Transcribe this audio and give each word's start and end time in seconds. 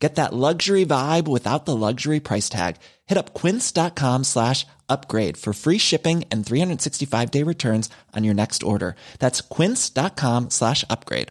Get 0.00 0.14
that 0.14 0.32
luxury 0.32 0.86
vibe 0.86 1.28
without 1.28 1.66
the 1.66 1.76
luxury 1.76 2.20
price 2.20 2.48
tag. 2.48 2.76
Hit 3.06 3.18
up 3.18 3.34
quince.com 3.34 4.24
slash 4.24 4.66
upgrade 4.88 5.36
for 5.36 5.52
free 5.52 5.76
shipping 5.78 6.24
and 6.30 6.44
365 6.44 7.30
day 7.30 7.42
returns 7.42 7.90
on 8.16 8.24
your 8.24 8.34
next 8.34 8.62
order. 8.62 8.96
That's 9.18 9.42
quince.com 9.42 10.50
slash 10.50 10.84
upgrade. 10.88 11.28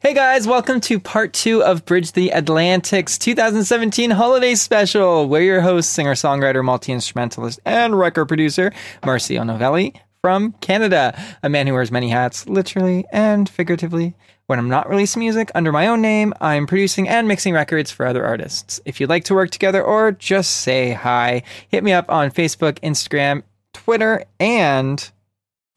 Hey 0.00 0.12
guys, 0.12 0.46
welcome 0.46 0.82
to 0.82 1.00
part 1.00 1.32
two 1.32 1.64
of 1.64 1.86
Bridge 1.86 2.12
the 2.12 2.28
Atlantic's 2.30 3.16
2017 3.16 4.10
holiday 4.10 4.54
special. 4.54 5.26
We're 5.26 5.40
your 5.40 5.60
hosts, 5.62 5.90
singer, 5.90 6.12
songwriter, 6.12 6.62
multi 6.62 6.92
instrumentalist, 6.92 7.58
and 7.64 7.98
record 7.98 8.26
producer, 8.26 8.70
Marcio 9.02 9.46
Novelli 9.46 9.94
from 10.20 10.52
Canada, 10.60 11.18
a 11.42 11.48
man 11.48 11.66
who 11.66 11.72
wears 11.72 11.90
many 11.90 12.10
hats, 12.10 12.46
literally 12.48 13.06
and 13.12 13.48
figuratively. 13.48 14.14
When 14.46 14.58
I'm 14.58 14.68
not 14.68 14.90
releasing 14.90 15.20
music 15.20 15.50
under 15.54 15.72
my 15.72 15.86
own 15.86 16.02
name, 16.02 16.34
I'm 16.38 16.66
producing 16.66 17.08
and 17.08 17.26
mixing 17.26 17.54
records 17.54 17.90
for 17.90 18.04
other 18.04 18.26
artists. 18.26 18.78
If 18.84 19.00
you'd 19.00 19.08
like 19.08 19.24
to 19.24 19.34
work 19.34 19.48
together 19.50 19.82
or 19.82 20.12
just 20.12 20.58
say 20.58 20.92
hi, 20.92 21.42
hit 21.68 21.82
me 21.82 21.94
up 21.94 22.10
on 22.10 22.30
Facebook, 22.30 22.78
Instagram, 22.80 23.42
Twitter, 23.72 24.26
and 24.38 25.10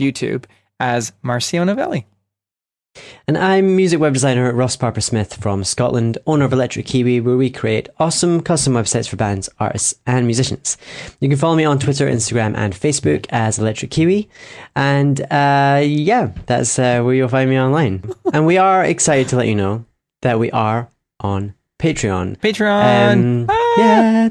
YouTube 0.01 0.45
as 0.81 1.13
Marcio 1.23 1.65
Novelli. 1.65 2.07
And 3.27 3.37
I'm 3.37 3.75
music 3.75 3.99
web 3.99 4.13
designer 4.13 4.53
Ross 4.53 4.75
Parker 4.75 5.01
Smith 5.01 5.33
from 5.35 5.63
Scotland, 5.63 6.17
owner 6.25 6.45
of 6.45 6.53
Electric 6.53 6.85
Kiwi, 6.85 7.19
where 7.21 7.35
we 7.37 7.49
create 7.49 7.89
awesome 7.99 8.41
custom 8.41 8.73
websites 8.73 9.07
for 9.09 9.17
bands, 9.17 9.49
artists, 9.59 9.95
and 10.05 10.25
musicians. 10.25 10.77
You 11.19 11.27
can 11.29 11.37
follow 11.37 11.55
me 11.55 11.65
on 11.65 11.79
Twitter, 11.79 12.07
Instagram, 12.07 12.55
and 12.55 12.73
Facebook 12.73 13.25
as 13.29 13.59
Electric 13.59 13.91
Kiwi. 13.91 14.29
And 14.75 15.19
uh, 15.31 15.81
yeah, 15.83 16.31
that's 16.45 16.79
uh, 16.79 17.01
where 17.01 17.13
you'll 17.15 17.27
find 17.29 17.49
me 17.49 17.59
online. 17.59 18.03
and 18.33 18.45
we 18.45 18.57
are 18.57 18.83
excited 18.83 19.27
to 19.29 19.35
let 19.35 19.47
you 19.47 19.55
know 19.55 19.85
that 20.21 20.39
we 20.39 20.49
are 20.51 20.89
on 21.19 21.53
Patreon. 21.79 22.37
Patreon! 22.39 23.13
Um, 23.13 23.45
Ah! 23.49 23.73
Yeah. 23.77 24.29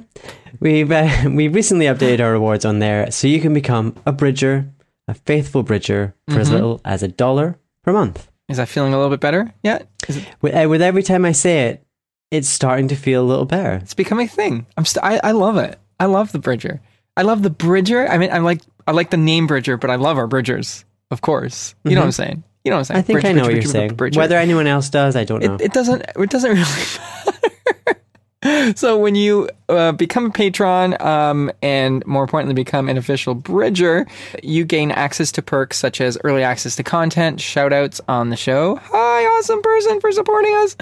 We've, 0.59 0.91
uh, 0.91 1.11
we 1.31 1.49
recently 1.49 1.85
updated 1.87 2.21
our 2.21 2.33
rewards 2.33 2.65
on 2.65 2.79
there, 2.79 3.11
so 3.11 3.29
you 3.29 3.41
can 3.41 3.53
become 3.55 3.95
a 4.07 4.11
bridger, 4.13 4.69
a 5.07 5.15
faithful 5.15 5.63
bridger, 5.63 6.15
for 6.31 6.41
as 6.41 6.49
Mhm. 6.49 6.53
little 6.53 6.81
as 6.85 7.03
a 7.03 7.09
dollar 7.09 7.59
per 7.85 7.93
month. 7.93 8.29
Is 8.49 8.59
that 8.59 8.69
feeling 8.69 8.93
a 8.95 8.97
little 8.97 9.11
bit 9.11 9.21
better 9.21 9.53
yet? 9.63 9.89
It, 10.09 10.25
With, 10.41 10.55
uh, 10.55 10.69
with 10.69 10.81
every 10.83 11.03
time 11.03 11.25
I 11.25 11.33
say 11.33 11.69
it, 11.69 11.85
it's 12.31 12.49
starting 12.49 12.89
to 12.89 12.97
feel 12.97 13.23
a 13.23 13.27
little 13.27 13.45
better. 13.45 13.75
it's 13.83 13.95
becoming 13.95 14.27
a 14.27 14.31
thing. 14.31 14.67
I'm 14.77 14.85
st- 14.85 15.05
I, 15.05 15.21
I 15.23 15.33
love 15.33 15.57
it. 15.57 15.79
I 15.99 16.07
love 16.07 16.33
the 16.33 16.39
Bridger. 16.39 16.81
I 17.17 17.23
love 17.23 17.43
the 17.43 17.51
Bridger. 17.51 18.07
I 18.09 18.19
mean, 18.19 18.31
I 18.33 18.39
like 18.39 18.61
I 18.87 18.93
like 18.93 19.11
the 19.11 19.17
name 19.17 19.47
Bridger, 19.47 19.77
but 19.77 19.91
I 19.91 19.97
love 19.97 20.19
our 20.19 20.27
Bridgers, 20.27 20.85
of 21.11 21.21
course. 21.23 21.75
You 21.85 21.95
know 21.95 22.01
what 22.03 22.07
I'm 22.07 22.13
saying? 22.13 22.45
You 22.65 22.71
know 22.71 22.77
what 22.77 22.81
I'm 22.81 22.85
saying? 22.85 22.97
Mm-hmm. 22.97 22.99
I 22.99 23.03
think 23.03 23.15
Bridge, 23.17 23.25
I 23.25 23.33
know 23.33 23.45
bridge, 23.45 23.47
what 23.47 23.53
you're 23.55 23.63
bridge, 23.63 23.73
saying. 23.73 23.95
Bridger. 23.95 24.19
Whether 24.19 24.37
anyone 24.37 24.67
else 24.67 24.91
does, 24.91 25.17
I 25.17 25.25
don't 25.25 25.43
know. 25.43 25.55
it, 25.55 25.61
it 25.63 25.73
doesn't 25.73 26.03
it 26.17 26.31
doesn't 26.31 26.51
really 26.51 26.61
matter. 26.63 28.01
so 28.75 28.99
when 28.99 29.15
you 29.15 29.49
uh, 29.69 29.93
become 29.93 30.27
a 30.27 30.31
patron 30.31 30.97
um, 31.01 31.51
and 31.63 32.07
more 32.07 32.23
importantly 32.23 32.55
become 32.55 32.89
an 32.89 32.99
official 32.99 33.35
bridger 33.35 34.07
you 34.43 34.65
gain 34.65 34.91
access 34.91 35.33
to 35.33 35.43
perks 35.43 35.77
such 35.79 36.01
as 36.01 36.19
early 36.25 36.43
access 36.43 36.77
to 36.77 36.83
content 36.83 37.41
shout 37.41 37.73
outs 37.73 38.01
on 38.09 38.31
the 38.31 38.37
show 38.37 38.77
hi 38.77 39.23
awesome 39.25 39.63
person 39.63 40.01
for 40.01 40.13
supporting 40.13 40.55
us 40.57 40.77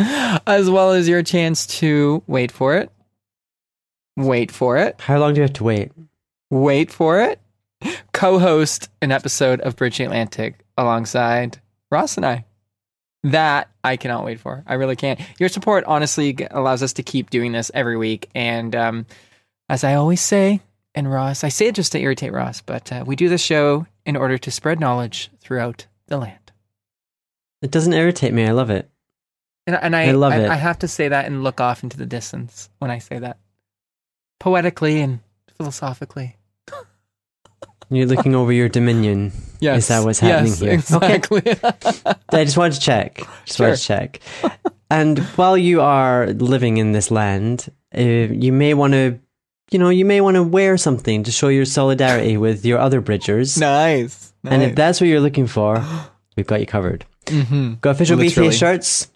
as 0.46 0.68
well 0.68 0.92
as 0.92 1.08
your 1.08 1.22
chance 1.22 1.66
to 1.66 2.22
wait 2.26 2.52
for 2.52 2.76
it. 2.76 2.90
Wait 4.16 4.50
for 4.50 4.76
it. 4.76 5.00
How 5.00 5.18
long 5.18 5.34
do 5.34 5.38
you 5.38 5.42
have 5.42 5.52
to 5.54 5.64
wait? 5.64 5.92
wait 6.50 6.90
for 6.90 7.20
it. 7.20 7.40
Co-host 8.12 8.88
an 9.02 9.10
episode 9.10 9.60
of 9.60 9.76
bridge 9.76 10.00
atlantic 10.00 10.64
alongside 10.78 11.60
ross 11.90 12.16
and 12.16 12.24
i 12.24 12.44
that 13.24 13.70
I 13.82 13.96
cannot 13.96 14.24
wait 14.24 14.38
for. 14.38 14.62
I 14.66 14.74
really 14.74 14.96
can't. 14.96 15.18
Your 15.38 15.48
support 15.48 15.84
honestly 15.84 16.36
allows 16.50 16.82
us 16.82 16.92
to 16.94 17.02
keep 17.02 17.30
doing 17.30 17.52
this 17.52 17.70
every 17.74 17.96
week. 17.96 18.28
And 18.34 18.76
um, 18.76 19.06
as 19.68 19.82
I 19.82 19.94
always 19.94 20.20
say, 20.20 20.60
and 20.94 21.10
Ross, 21.10 21.42
I 21.42 21.48
say 21.48 21.66
it 21.66 21.74
just 21.74 21.92
to 21.92 21.98
irritate 21.98 22.32
Ross, 22.32 22.60
but 22.60 22.92
uh, 22.92 23.02
we 23.06 23.16
do 23.16 23.28
this 23.28 23.42
show 23.42 23.86
in 24.06 24.16
order 24.16 24.38
to 24.38 24.50
spread 24.50 24.78
knowledge 24.78 25.30
throughout 25.40 25.86
the 26.06 26.18
land. 26.18 26.52
It 27.62 27.70
doesn't 27.70 27.94
irritate 27.94 28.34
me. 28.34 28.46
I 28.46 28.52
love 28.52 28.70
it. 28.70 28.90
And, 29.66 29.74
and 29.74 29.96
I, 29.96 30.08
I 30.08 30.12
love 30.12 30.32
I, 30.32 30.40
it. 30.40 30.50
I 30.50 30.56
have 30.56 30.80
to 30.80 30.88
say 30.88 31.08
that 31.08 31.24
and 31.24 31.42
look 31.42 31.60
off 31.60 31.82
into 31.82 31.96
the 31.96 32.06
distance 32.06 32.68
when 32.78 32.90
I 32.90 32.98
say 32.98 33.18
that, 33.18 33.38
poetically 34.38 35.00
and 35.00 35.20
philosophically. 35.56 36.36
You're 37.90 38.06
looking 38.06 38.34
over 38.34 38.52
your 38.52 38.68
dominion. 38.68 39.32
Yes, 39.60 39.78
Is 39.84 39.88
that 39.88 40.04
what's 40.04 40.18
happening 40.20 40.52
yes, 40.52 40.60
here? 40.60 40.72
Exactly. 40.72 41.42
I 42.30 42.44
just 42.44 42.56
wanted 42.56 42.74
to 42.74 42.80
check. 42.80 43.22
Just 43.46 43.56
Sure. 43.58 43.68
wanted 43.68 43.76
to 43.78 43.82
check. 43.86 44.20
and 44.90 45.18
while 45.36 45.56
you 45.56 45.80
are 45.80 46.26
living 46.34 46.76
in 46.78 46.92
this 46.92 47.10
land, 47.10 47.70
uh, 47.96 48.00
you 48.00 48.52
may 48.52 48.74
want 48.74 48.92
to, 48.92 49.18
you 49.70 49.78
know, 49.78 49.88
you 49.88 50.04
may 50.04 50.20
want 50.20 50.34
to 50.36 50.42
wear 50.42 50.76
something 50.76 51.22
to 51.24 51.30
show 51.32 51.48
your 51.48 51.64
solidarity 51.64 52.36
with 52.36 52.64
your 52.64 52.78
other 52.78 53.00
bridgers. 53.00 53.56
nice. 53.58 54.32
And 54.46 54.62
if 54.62 54.74
that's 54.74 55.00
what 55.00 55.06
you're 55.08 55.20
looking 55.20 55.46
for, 55.46 55.82
we've 56.36 56.46
got 56.46 56.60
you 56.60 56.66
covered. 56.66 57.06
hmm 57.28 57.74
Got 57.80 57.90
official 57.92 58.18
Literally. 58.18 58.50
BTA 58.50 58.58
shirts 58.58 59.10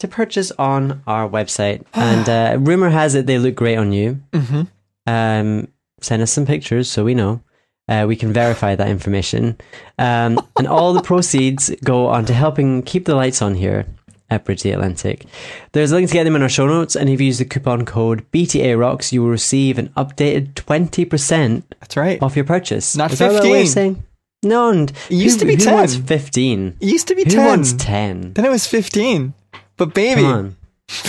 to 0.00 0.08
purchase 0.08 0.52
on 0.58 1.02
our 1.06 1.26
website. 1.28 1.84
and 1.94 2.28
uh, 2.28 2.58
rumor 2.60 2.90
has 2.90 3.14
it 3.14 3.24
they 3.26 3.38
look 3.38 3.54
great 3.54 3.76
on 3.78 3.92
you. 3.92 4.20
hmm 4.34 4.62
Um, 5.06 5.68
send 6.02 6.20
us 6.22 6.30
some 6.30 6.44
pictures 6.44 6.90
so 6.90 7.04
we 7.04 7.14
know. 7.14 7.40
Uh, 7.88 8.04
we 8.06 8.16
can 8.16 8.32
verify 8.32 8.74
that 8.76 8.88
information. 8.88 9.56
Um, 9.98 10.38
and 10.58 10.66
all 10.68 10.92
the 10.92 11.00
proceeds 11.02 11.70
go 11.82 12.06
on 12.06 12.26
to 12.26 12.34
helping 12.34 12.82
keep 12.82 13.06
the 13.06 13.14
lights 13.14 13.40
on 13.40 13.54
here 13.54 13.86
at 14.30 14.44
Bridge 14.44 14.62
the 14.62 14.72
Atlantic. 14.72 15.24
There's 15.72 15.90
a 15.90 15.94
link 15.94 16.08
to 16.08 16.12
get 16.12 16.24
them 16.24 16.36
in 16.36 16.42
our 16.42 16.50
show 16.50 16.66
notes, 16.66 16.94
and 16.94 17.08
if 17.08 17.18
you 17.18 17.26
use 17.28 17.38
the 17.38 17.46
coupon 17.46 17.86
code 17.86 18.30
BTA 18.30 18.78
Rocks, 18.78 19.10
you 19.10 19.22
will 19.22 19.30
receive 19.30 19.78
an 19.78 19.88
updated 19.96 20.52
20% 20.52 21.62
That's 21.80 21.96
right. 21.96 22.22
off 22.22 22.36
your 22.36 22.44
purchase. 22.44 22.94
Not 22.94 23.10
Is 23.12 23.20
that 23.20 23.32
15. 23.32 23.66
saying? 23.66 24.04
No, 24.42 24.68
and 24.70 24.90
It 25.08 25.14
used 25.16 25.36
who- 25.40 25.46
to 25.46 25.46
be 25.46 25.54
who 25.56 25.64
10. 25.64 25.74
wants 25.74 25.96
15? 25.96 26.76
It 26.80 26.86
used 26.86 27.08
to 27.08 27.14
be 27.14 27.24
Who 27.24 27.30
10. 27.30 27.46
wants 27.46 27.72
10? 27.72 28.34
Then 28.34 28.44
it 28.44 28.50
was 28.50 28.66
15. 28.66 29.32
But 29.78 29.94
baby, 29.94 30.22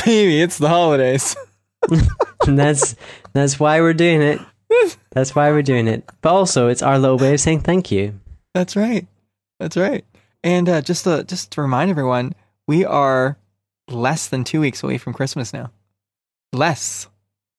baby, 0.05 0.41
it's 0.41 0.57
the 0.57 0.69
holidays. 0.69 1.35
And 2.47 2.57
that's 2.57 2.95
that's 3.33 3.59
why 3.59 3.81
we're 3.81 3.93
doing 3.93 4.21
it. 4.21 4.39
That's 5.19 5.35
why 5.35 5.51
we're 5.51 5.61
doing 5.63 5.89
it. 5.89 6.09
But 6.21 6.29
also, 6.33 6.69
it's 6.69 6.81
our 6.81 6.97
little 6.97 7.17
way 7.17 7.33
of 7.33 7.41
saying 7.41 7.59
thank 7.59 7.91
you. 7.91 8.17
That's 8.53 8.77
right. 8.77 9.05
That's 9.59 9.75
right. 9.75 10.05
And 10.45 10.69
uh, 10.69 10.81
just 10.81 11.03
to 11.03 11.25
just 11.25 11.51
to 11.51 11.61
remind 11.61 11.91
everyone, 11.91 12.33
we 12.67 12.85
are 12.85 13.37
less 13.89 14.29
than 14.29 14.45
two 14.45 14.61
weeks 14.61 14.81
away 14.81 14.97
from 14.97 15.11
Christmas 15.13 15.51
now. 15.51 15.71
Less 16.53 17.09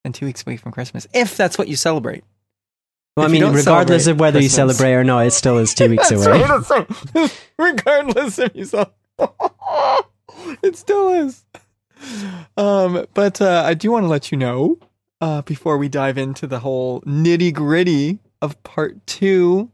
than 0.04 0.14
two 0.14 0.24
weeks 0.24 0.42
away 0.46 0.56
from 0.56 0.72
Christmas, 0.72 1.06
if 1.12 1.36
that's 1.36 1.58
what 1.58 1.68
you 1.68 1.76
celebrate. 1.76 2.24
Well, 3.14 3.26
If 3.26 3.30
I 3.30 3.32
mean, 3.32 3.52
regardless 3.52 4.06
of 4.06 4.18
whether 4.18 4.40
you 4.40 4.48
celebrate 4.48 4.94
or 4.94 5.04
not, 5.04 5.26
it 5.26 5.32
still 5.32 5.58
is 5.58 5.74
two 5.74 5.90
weeks 5.90 6.10
away. 6.10 6.26
right, 6.42 6.70
right. 7.14 7.40
Regardless 7.58 8.38
if 8.38 8.56
you 8.56 8.64
celebrate, 8.64 8.94
it 10.62 10.76
still 10.76 11.10
is. 11.10 11.44
Um, 12.56 13.04
but 13.12 13.42
uh, 13.42 13.64
I 13.66 13.74
do 13.74 13.92
want 13.92 14.04
to 14.04 14.08
let 14.08 14.32
you 14.32 14.38
know 14.38 14.78
uh, 15.20 15.42
before 15.42 15.78
we 15.78 15.88
dive 15.88 16.18
into 16.18 16.46
the 16.46 16.60
whole 16.60 17.00
nitty 17.02 17.52
gritty 17.52 18.18
of 18.40 18.62
part 18.62 19.06
two 19.06 19.70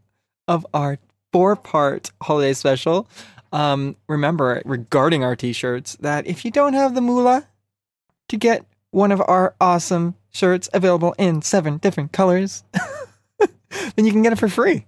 of 0.48 0.66
our 0.74 0.98
four 1.32 1.56
part 1.56 2.10
holiday 2.22 2.52
special. 2.52 3.08
Um, 3.52 3.96
remember, 4.08 4.60
regarding 4.64 5.24
our 5.24 5.36
t 5.36 5.52
shirts, 5.52 5.96
that 6.00 6.26
if 6.26 6.44
you 6.44 6.50
don't 6.50 6.74
have 6.74 6.94
the 6.94 7.00
moolah 7.00 7.46
to 8.28 8.36
get 8.36 8.64
one 8.90 9.12
of 9.12 9.22
our 9.26 9.54
awesome 9.60 10.14
shirts 10.30 10.68
available 10.72 11.14
in 11.18 11.42
seven 11.42 11.78
different 11.78 12.12
colors, 12.12 12.64
then 13.38 14.04
you 14.04 14.12
can 14.12 14.22
get 14.22 14.32
it 14.32 14.38
for 14.38 14.48
free. 14.48 14.86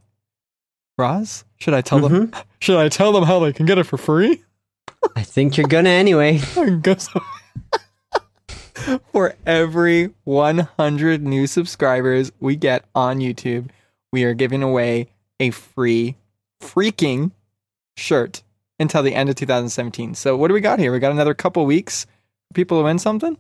Ross, 0.97 1.44
should 1.59 1.75
I 1.75 1.81
tell 1.81 2.00
them? 2.00 2.33
Should 2.61 2.77
I 2.77 2.88
tell 2.88 3.12
them 3.12 3.23
how 3.23 3.38
they 3.38 3.53
can 3.53 3.67
get 3.67 3.79
it 3.79 3.85
for 3.85 3.97
free? 3.97 4.43
I 5.15 5.23
think 5.23 5.56
you're 5.56 5.69
gonna 5.69 5.91
anyway. 5.91 6.41
I 6.56 6.71
guess 6.71 7.09
for 9.12 9.35
every 9.46 10.11
100 10.25 11.23
new 11.23 11.46
subscribers 11.46 12.32
we 12.40 12.56
get 12.56 12.85
on 12.94 13.19
YouTube, 13.19 13.70
we 14.12 14.25
are 14.25 14.35
giving 14.35 14.62
away 14.62 15.08
a 15.40 15.50
free 15.50 16.17
freaking 16.61 17.32
shirt 17.96 18.43
until 18.79 19.02
the 19.02 19.14
end 19.14 19.29
of 19.29 19.37
2017. 19.37 20.14
So 20.14 20.37
what 20.37 20.49
do 20.49 20.55
we 20.55 20.61
got 20.61 20.79
here? 20.79 20.93
We 20.93 20.99
got 20.99 21.12
another 21.12 21.35
couple 21.35 21.64
weeks 21.67 22.05
for 22.49 22.55
people 22.55 22.79
to 22.79 22.85
win 22.85 22.99
something. 22.99 23.37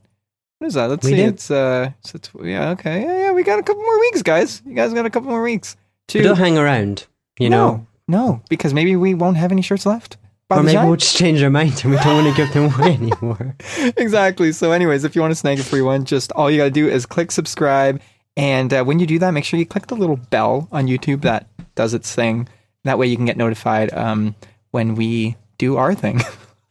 What 0.58 0.66
is 0.66 0.74
that? 0.74 0.90
Let's 0.90 1.04
We 1.04 1.12
see. 1.12 1.16
do. 1.16 1.28
It's 1.28 1.50
uh, 1.50 1.92
so 2.02 2.16
it's, 2.16 2.30
yeah, 2.42 2.70
okay, 2.70 3.02
yeah, 3.02 3.18
yeah. 3.18 3.32
We 3.32 3.44
got 3.44 3.60
a 3.60 3.62
couple 3.62 3.82
more 3.82 4.00
weeks, 4.00 4.22
guys. 4.22 4.60
You 4.66 4.74
guys 4.74 4.92
got 4.92 5.06
a 5.06 5.10
couple 5.10 5.30
more 5.30 5.42
weeks 5.42 5.76
But 6.08 6.22
don't 6.22 6.36
to 6.36 6.42
hang 6.42 6.58
around. 6.58 7.06
You 7.38 7.48
no, 7.48 7.56
know, 7.68 7.86
no, 8.08 8.42
because 8.48 8.74
maybe 8.74 8.96
we 8.96 9.14
won't 9.14 9.36
have 9.36 9.52
any 9.52 9.62
shirts 9.62 9.86
left. 9.86 10.16
By 10.48 10.56
or 10.56 10.62
maybe 10.62 10.76
time. 10.76 10.86
we'll 10.86 10.96
just 10.96 11.16
change 11.16 11.42
our 11.42 11.50
mind 11.50 11.80
and 11.84 11.92
we 11.92 11.98
don't 11.98 12.24
want 12.24 12.34
to 12.34 12.42
give 12.42 12.52
them 12.54 12.72
away 12.72 12.94
anymore. 13.00 13.54
exactly. 13.96 14.52
So, 14.52 14.72
anyways, 14.72 15.04
if 15.04 15.14
you 15.14 15.20
want 15.20 15.30
to 15.32 15.34
snag 15.36 15.58
a 15.60 15.62
free 15.62 15.82
one, 15.82 16.04
just 16.04 16.32
all 16.32 16.50
you 16.50 16.58
got 16.58 16.64
to 16.64 16.70
do 16.70 16.88
is 16.88 17.04
click 17.06 17.30
subscribe. 17.30 18.00
And 18.36 18.72
uh, 18.72 18.84
when 18.84 18.98
you 18.98 19.06
do 19.06 19.18
that, 19.18 19.32
make 19.32 19.44
sure 19.44 19.58
you 19.58 19.66
click 19.66 19.88
the 19.88 19.96
little 19.96 20.16
bell 20.16 20.68
on 20.72 20.86
YouTube 20.86 21.22
that 21.22 21.48
does 21.74 21.92
its 21.92 22.14
thing. 22.14 22.48
That 22.84 22.96
way 22.98 23.06
you 23.08 23.16
can 23.16 23.26
get 23.26 23.36
notified 23.36 23.92
um, 23.92 24.34
when 24.70 24.94
we 24.94 25.36
do 25.58 25.76
our 25.76 25.94
thing. 25.94 26.20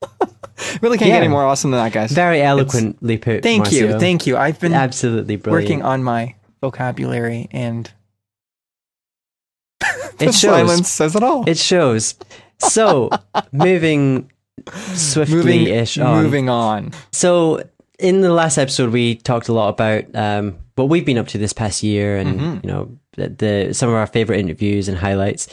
really 0.82 0.98
can't 0.98 1.10
Yeah. 1.10 1.16
get 1.16 1.24
any 1.24 1.28
more 1.28 1.44
awesome 1.44 1.72
than 1.72 1.84
that, 1.84 1.92
guys. 1.94 2.12
Very 2.12 2.42
eloquently 2.42 3.18
put. 3.18 3.44
Thank 3.44 3.72
you. 3.72 4.00
Thank 4.00 4.26
you. 4.26 4.38
I've 4.38 4.60
been 4.60 4.74
Absolutely 4.74 5.36
brilliant. 5.36 5.66
working 5.70 5.82
on 5.84 6.04
my 6.04 6.36
vocabulary 6.62 7.48
and 7.52 7.92
the 9.80 10.14
it 10.20 10.34
shows. 10.34 10.40
silence 10.42 10.90
says 10.90 11.16
it 11.16 11.22
all. 11.24 11.48
It 11.48 11.58
shows. 11.58 12.16
So, 12.60 13.10
moving 13.52 14.32
swiftly 14.94 15.72
ish 15.72 15.98
on. 15.98 16.24
moving 16.24 16.50
on. 16.50 16.92
So, 17.12 17.64
in 18.00 18.22
the 18.22 18.32
last 18.32 18.58
episode, 18.58 18.92
we 18.92 19.16
talked 19.16 19.48
a 19.48 19.54
lot 19.54 19.70
about 19.70 20.04
um, 20.16 20.58
what 20.76 20.90
we've 20.90 21.06
been 21.06 21.18
up 21.18 21.28
to 21.30 21.38
this 21.38 21.54
past 21.54 21.84
year, 21.84 22.18
and 22.18 22.40
Mhm. 22.40 22.64
you 22.64 22.68
know, 22.70 22.98
the, 23.16 23.30
the 23.30 23.74
some 23.74 23.90
of 23.90 23.96
our 23.96 24.08
favorite 24.08 24.40
interviews 24.40 24.88
and 24.88 24.98
highlights. 24.98 25.48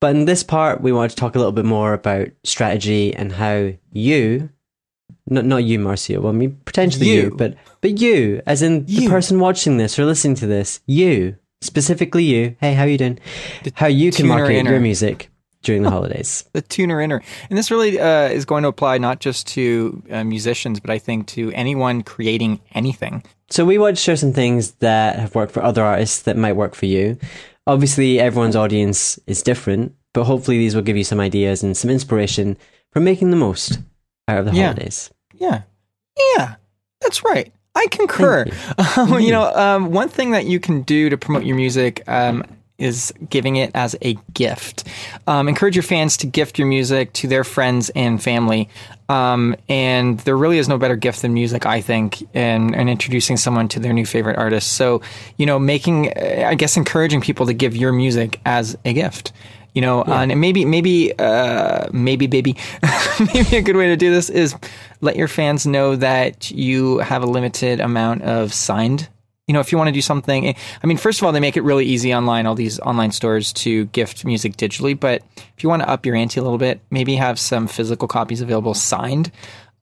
But 0.00 0.16
in 0.16 0.24
this 0.24 0.42
part, 0.42 0.80
we 0.80 0.90
want 0.92 1.10
to 1.10 1.16
talk 1.16 1.34
a 1.36 1.38
little 1.38 1.52
bit 1.52 1.64
more 1.64 1.92
about 1.92 2.28
strategy 2.44 3.14
and 3.14 3.32
how 3.32 3.72
you, 3.92 4.50
not 5.28 5.44
not 5.44 5.58
you, 5.64 5.78
Marcio, 5.78 6.18
well, 6.20 6.32
I 6.32 6.36
mean 6.36 6.60
potentially 6.64 7.08
you, 7.08 7.22
You. 7.22 7.34
but 7.36 7.54
but 7.80 8.00
you, 8.00 8.42
as 8.46 8.62
in 8.62 8.84
the 8.86 9.08
person 9.08 9.38
watching 9.38 9.76
this 9.76 9.98
or 9.98 10.04
listening 10.04 10.34
to 10.36 10.46
this, 10.46 10.80
you 10.86 11.36
specifically 11.60 12.24
you. 12.24 12.56
Hey, 12.60 12.74
how 12.74 12.82
you 12.84 12.98
doing? 12.98 13.18
How 13.74 13.86
you 13.86 14.10
can 14.10 14.26
market 14.26 14.54
inner. 14.56 14.72
your 14.72 14.80
music 14.80 15.30
during 15.62 15.82
the 15.82 15.90
holidays. 15.90 16.44
the 16.52 16.62
tuner 16.62 17.00
inner. 17.00 17.22
And 17.48 17.58
this 17.58 17.70
really 17.70 17.98
uh, 17.98 18.28
is 18.28 18.44
going 18.44 18.62
to 18.62 18.68
apply 18.68 18.98
not 18.98 19.20
just 19.20 19.46
to 19.48 20.02
uh, 20.10 20.24
musicians, 20.24 20.80
but 20.80 20.90
I 20.90 20.98
think 20.98 21.26
to 21.28 21.50
anyone 21.52 22.02
creating 22.02 22.60
anything. 22.74 23.22
So 23.50 23.64
we 23.64 23.78
want 23.78 23.96
to 23.96 24.02
share 24.02 24.16
some 24.16 24.32
things 24.32 24.72
that 24.80 25.18
have 25.18 25.34
worked 25.34 25.52
for 25.52 25.62
other 25.62 25.82
artists 25.82 26.22
that 26.22 26.36
might 26.36 26.54
work 26.54 26.74
for 26.74 26.86
you. 26.86 27.18
Obviously, 27.66 28.18
everyone's 28.18 28.56
audience 28.56 29.18
is 29.26 29.42
different, 29.42 29.94
but 30.14 30.24
hopefully 30.24 30.58
these 30.58 30.74
will 30.74 30.82
give 30.82 30.96
you 30.96 31.04
some 31.04 31.20
ideas 31.20 31.62
and 31.62 31.76
some 31.76 31.90
inspiration 31.90 32.56
for 32.92 33.00
making 33.00 33.30
the 33.30 33.36
most 33.36 33.78
out 34.28 34.38
of 34.38 34.46
the 34.46 34.52
Yeah. 34.52 34.68
holidays. 34.72 35.10
Yeah. 35.34 35.62
Yeah. 36.36 36.54
That's 37.00 37.24
right. 37.24 37.52
I 37.74 37.86
concur. 37.90 38.44
Thank 38.46 38.98
Um, 38.98 39.20
you 39.20 39.30
know, 39.30 39.44
um, 39.54 39.92
one 39.92 40.08
thing 40.08 40.32
that 40.32 40.44
you 40.46 40.60
can 40.60 40.82
do 40.82 41.08
to 41.08 41.16
promote 41.16 41.44
your 41.44 41.56
music 41.56 42.02
um, 42.06 42.44
is 42.82 43.12
giving 43.30 43.56
it 43.56 43.70
as 43.74 43.96
a 44.02 44.14
gift. 44.34 44.84
Um, 45.26 45.48
encourage 45.48 45.76
your 45.76 45.82
fans 45.82 46.16
to 46.18 46.26
gift 46.26 46.58
your 46.58 46.66
music 46.66 47.12
to 47.14 47.28
their 47.28 47.44
friends 47.44 47.90
and 47.90 48.22
family. 48.22 48.68
Um, 49.08 49.56
and 49.68 50.18
there 50.20 50.36
really 50.36 50.58
is 50.58 50.68
no 50.68 50.78
better 50.78 50.96
gift 50.96 51.22
than 51.22 51.34
music, 51.34 51.66
I 51.66 51.80
think, 51.80 52.26
and, 52.34 52.74
and 52.74 52.88
introducing 52.88 53.36
someone 53.36 53.68
to 53.68 53.80
their 53.80 53.92
new 53.92 54.06
favorite 54.06 54.38
artist. 54.38 54.72
So, 54.72 55.02
you 55.36 55.46
know, 55.46 55.58
making, 55.58 56.08
uh, 56.08 56.46
I 56.46 56.54
guess, 56.54 56.76
encouraging 56.76 57.20
people 57.20 57.46
to 57.46 57.52
give 57.52 57.76
your 57.76 57.92
music 57.92 58.40
as 58.44 58.76
a 58.84 58.92
gift. 58.92 59.32
You 59.74 59.80
know, 59.80 60.02
uh, 60.02 60.26
and 60.28 60.38
maybe, 60.38 60.66
maybe, 60.66 61.18
uh, 61.18 61.88
maybe, 61.92 62.26
baby, 62.26 62.56
maybe 63.34 63.56
a 63.56 63.62
good 63.62 63.76
way 63.76 63.88
to 63.88 63.96
do 63.96 64.10
this 64.10 64.28
is 64.28 64.54
let 65.00 65.16
your 65.16 65.28
fans 65.28 65.66
know 65.66 65.96
that 65.96 66.50
you 66.50 66.98
have 66.98 67.22
a 67.22 67.26
limited 67.26 67.80
amount 67.80 68.22
of 68.22 68.52
signed. 68.52 69.08
You 69.52 69.54
know, 69.54 69.60
if 69.60 69.70
you 69.70 69.76
want 69.76 69.88
to 69.88 69.92
do 69.92 70.00
something, 70.00 70.54
I 70.82 70.86
mean, 70.86 70.96
first 70.96 71.20
of 71.20 71.26
all, 71.26 71.32
they 71.32 71.38
make 71.38 71.58
it 71.58 71.60
really 71.60 71.84
easy 71.84 72.14
online, 72.14 72.46
all 72.46 72.54
these 72.54 72.80
online 72.80 73.10
stores 73.12 73.52
to 73.52 73.84
gift 73.86 74.24
music 74.24 74.56
digitally. 74.56 74.98
But 74.98 75.20
if 75.36 75.62
you 75.62 75.68
want 75.68 75.82
to 75.82 75.88
up 75.90 76.06
your 76.06 76.16
ante 76.16 76.40
a 76.40 76.42
little 76.42 76.56
bit, 76.56 76.80
maybe 76.90 77.16
have 77.16 77.38
some 77.38 77.66
physical 77.68 78.08
copies 78.08 78.40
available 78.40 78.72
signed. 78.72 79.30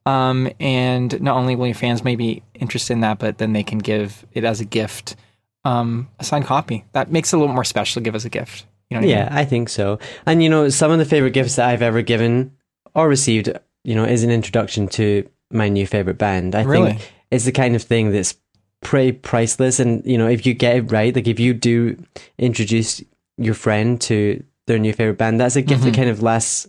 Um, 0.05 0.49
and 0.59 1.21
not 1.21 1.37
only 1.37 1.55
will 1.55 1.67
your 1.67 1.75
fans 1.75 2.03
may 2.03 2.17
be 2.17 2.43
interested 2.53 2.91
in 2.91 2.99
that, 2.99 3.17
but 3.17 3.37
then 3.37 3.53
they 3.53 3.63
can 3.63 3.79
give 3.79 4.25
it 4.33 4.43
as 4.43 4.59
a 4.59 4.65
gift, 4.65 5.15
um, 5.63 6.09
a 6.19 6.25
signed 6.25 6.43
copy. 6.43 6.83
That 6.91 7.09
makes 7.09 7.31
it 7.31 7.37
a 7.37 7.39
little 7.39 7.55
more 7.55 7.63
special 7.63 8.01
to 8.01 8.03
give 8.03 8.13
as 8.13 8.25
a 8.25 8.29
gift. 8.29 8.65
You 8.89 8.97
know 8.97 9.07
what 9.07 9.09
I 9.09 9.13
Yeah, 9.13 9.23
mean? 9.29 9.37
I 9.37 9.45
think 9.45 9.69
so. 9.69 9.99
And 10.25 10.43
you 10.43 10.49
know, 10.49 10.67
some 10.67 10.91
of 10.91 10.99
the 10.99 11.05
favorite 11.05 11.31
gifts 11.31 11.55
that 11.55 11.69
I've 11.69 11.81
ever 11.81 12.01
given 12.01 12.51
or 12.93 13.07
received, 13.07 13.57
you 13.85 13.95
know, 13.95 14.03
is 14.03 14.25
an 14.25 14.31
introduction 14.31 14.89
to 14.89 15.29
my 15.49 15.69
new 15.69 15.87
favorite 15.87 16.17
band. 16.17 16.55
I 16.55 16.63
Really? 16.63 16.91
think 16.95 17.09
it's 17.31 17.45
the 17.45 17.53
kind 17.53 17.73
of 17.73 17.81
thing 17.83 18.11
that's 18.11 18.35
pretty 18.81 19.13
priceless. 19.13 19.79
And 19.79 20.05
you 20.05 20.17
know, 20.17 20.27
if 20.27 20.45
you 20.45 20.53
get 20.53 20.75
it 20.75 20.91
right, 20.91 21.15
like 21.15 21.27
if 21.27 21.39
you 21.39 21.53
do 21.53 22.01
introduce 22.37 23.01
your 23.37 23.53
friend 23.53 23.99
to 24.01 24.43
their 24.67 24.79
new 24.79 24.93
favorite 24.93 25.17
band, 25.17 25.39
that's 25.39 25.55
a 25.55 25.61
gift 25.61 25.83
that 25.83 25.93
kind 25.93 26.09
of 26.09 26.21
lasts 26.21 26.67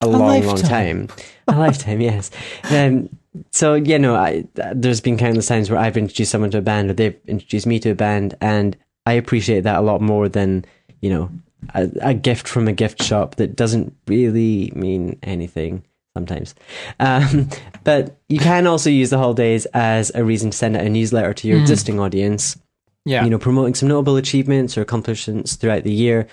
a, 0.00 0.06
long, 0.06 0.20
long 0.20 0.46
lifetime. 0.46 1.08
time. 1.08 1.16
a 1.48 1.58
lifetime, 1.58 2.00
yes. 2.10 2.30
Um, 2.70 3.08
so 3.50 3.74
you 3.74 3.98
know, 3.98 4.14
I, 4.14 4.44
there's 4.74 5.00
been 5.00 5.18
countless 5.18 5.48
times 5.48 5.70
where 5.70 5.78
I've 5.78 5.96
introduced 5.96 6.30
someone 6.30 6.50
to 6.52 6.58
a 6.58 6.62
band, 6.62 6.90
or 6.90 6.94
they've 6.94 7.18
introduced 7.26 7.66
me 7.66 7.78
to 7.80 7.90
a 7.90 7.94
band, 7.94 8.34
and 8.40 8.76
I 9.06 9.12
appreciate 9.12 9.60
that 9.62 9.76
a 9.76 9.82
lot 9.82 10.00
more 10.00 10.28
than 10.28 10.64
you 11.00 11.10
know 11.10 11.30
a, 11.74 11.90
a 12.00 12.14
gift 12.14 12.48
from 12.48 12.68
a 12.68 12.72
gift 12.72 13.02
shop 13.02 13.36
that 13.36 13.56
doesn't 13.56 13.94
really 14.06 14.72
mean 14.74 15.18
anything 15.22 15.84
sometimes. 16.16 16.54
Um, 17.00 17.48
but 17.84 18.18
you 18.28 18.38
can 18.38 18.66
also 18.66 18.90
use 18.90 19.10
the 19.10 19.18
holidays 19.18 19.66
as 19.74 20.10
a 20.14 20.24
reason 20.24 20.50
to 20.50 20.56
send 20.56 20.76
out 20.76 20.84
a 20.84 20.88
newsletter 20.88 21.32
to 21.34 21.48
your 21.48 21.58
existing 21.58 22.00
audience 22.00 22.56
Yeah. 23.04 23.24
you 23.24 23.30
know, 23.30 23.38
promoting 23.38 23.74
some 23.74 23.88
notable 23.88 24.16
achievements 24.16 24.76
or 24.76 24.82
accomplishments 24.82 25.54
throughout 25.56 25.84
the 25.84 25.92
year, 25.92 26.26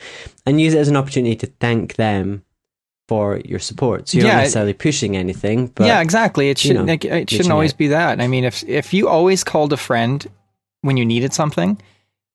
and 0.46 0.60
use 0.60 0.74
it 0.74 0.80
as 0.80 0.88
an 0.90 0.98
opportunity 0.98 1.36
to 1.38 1.48
thank 1.60 1.96
them 1.96 2.44
for 3.08 3.38
your 3.46 3.60
support. 3.60 4.10
So 4.10 4.18
you're 4.18 4.28
Yeah, 4.28 4.34
not 4.34 4.40
it- 4.40 4.44
necessarily 4.44 4.74
pushing 4.74 5.16
anything, 5.16 5.68
but 5.68 5.86
yeah, 5.86 6.02
exactly. 6.02 6.50
It 6.50 6.58
shouldn't 6.58 6.86
know, 6.88 6.94
like, 6.94 7.06
it 7.06 7.30
shouldn't 7.30 7.52
always 7.52 7.72
out. 7.74 7.78
be 7.78 7.88
that. 7.90 8.20
I 8.20 8.28
mean, 8.28 8.44
if 8.44 8.64
if 8.68 8.94
you 8.94 9.08
always 9.08 9.44
called 9.44 9.72
a 9.74 9.78
friend 9.78 10.26
when 10.82 10.98
you 10.98 11.06
needed 11.06 11.32
something, 11.34 11.80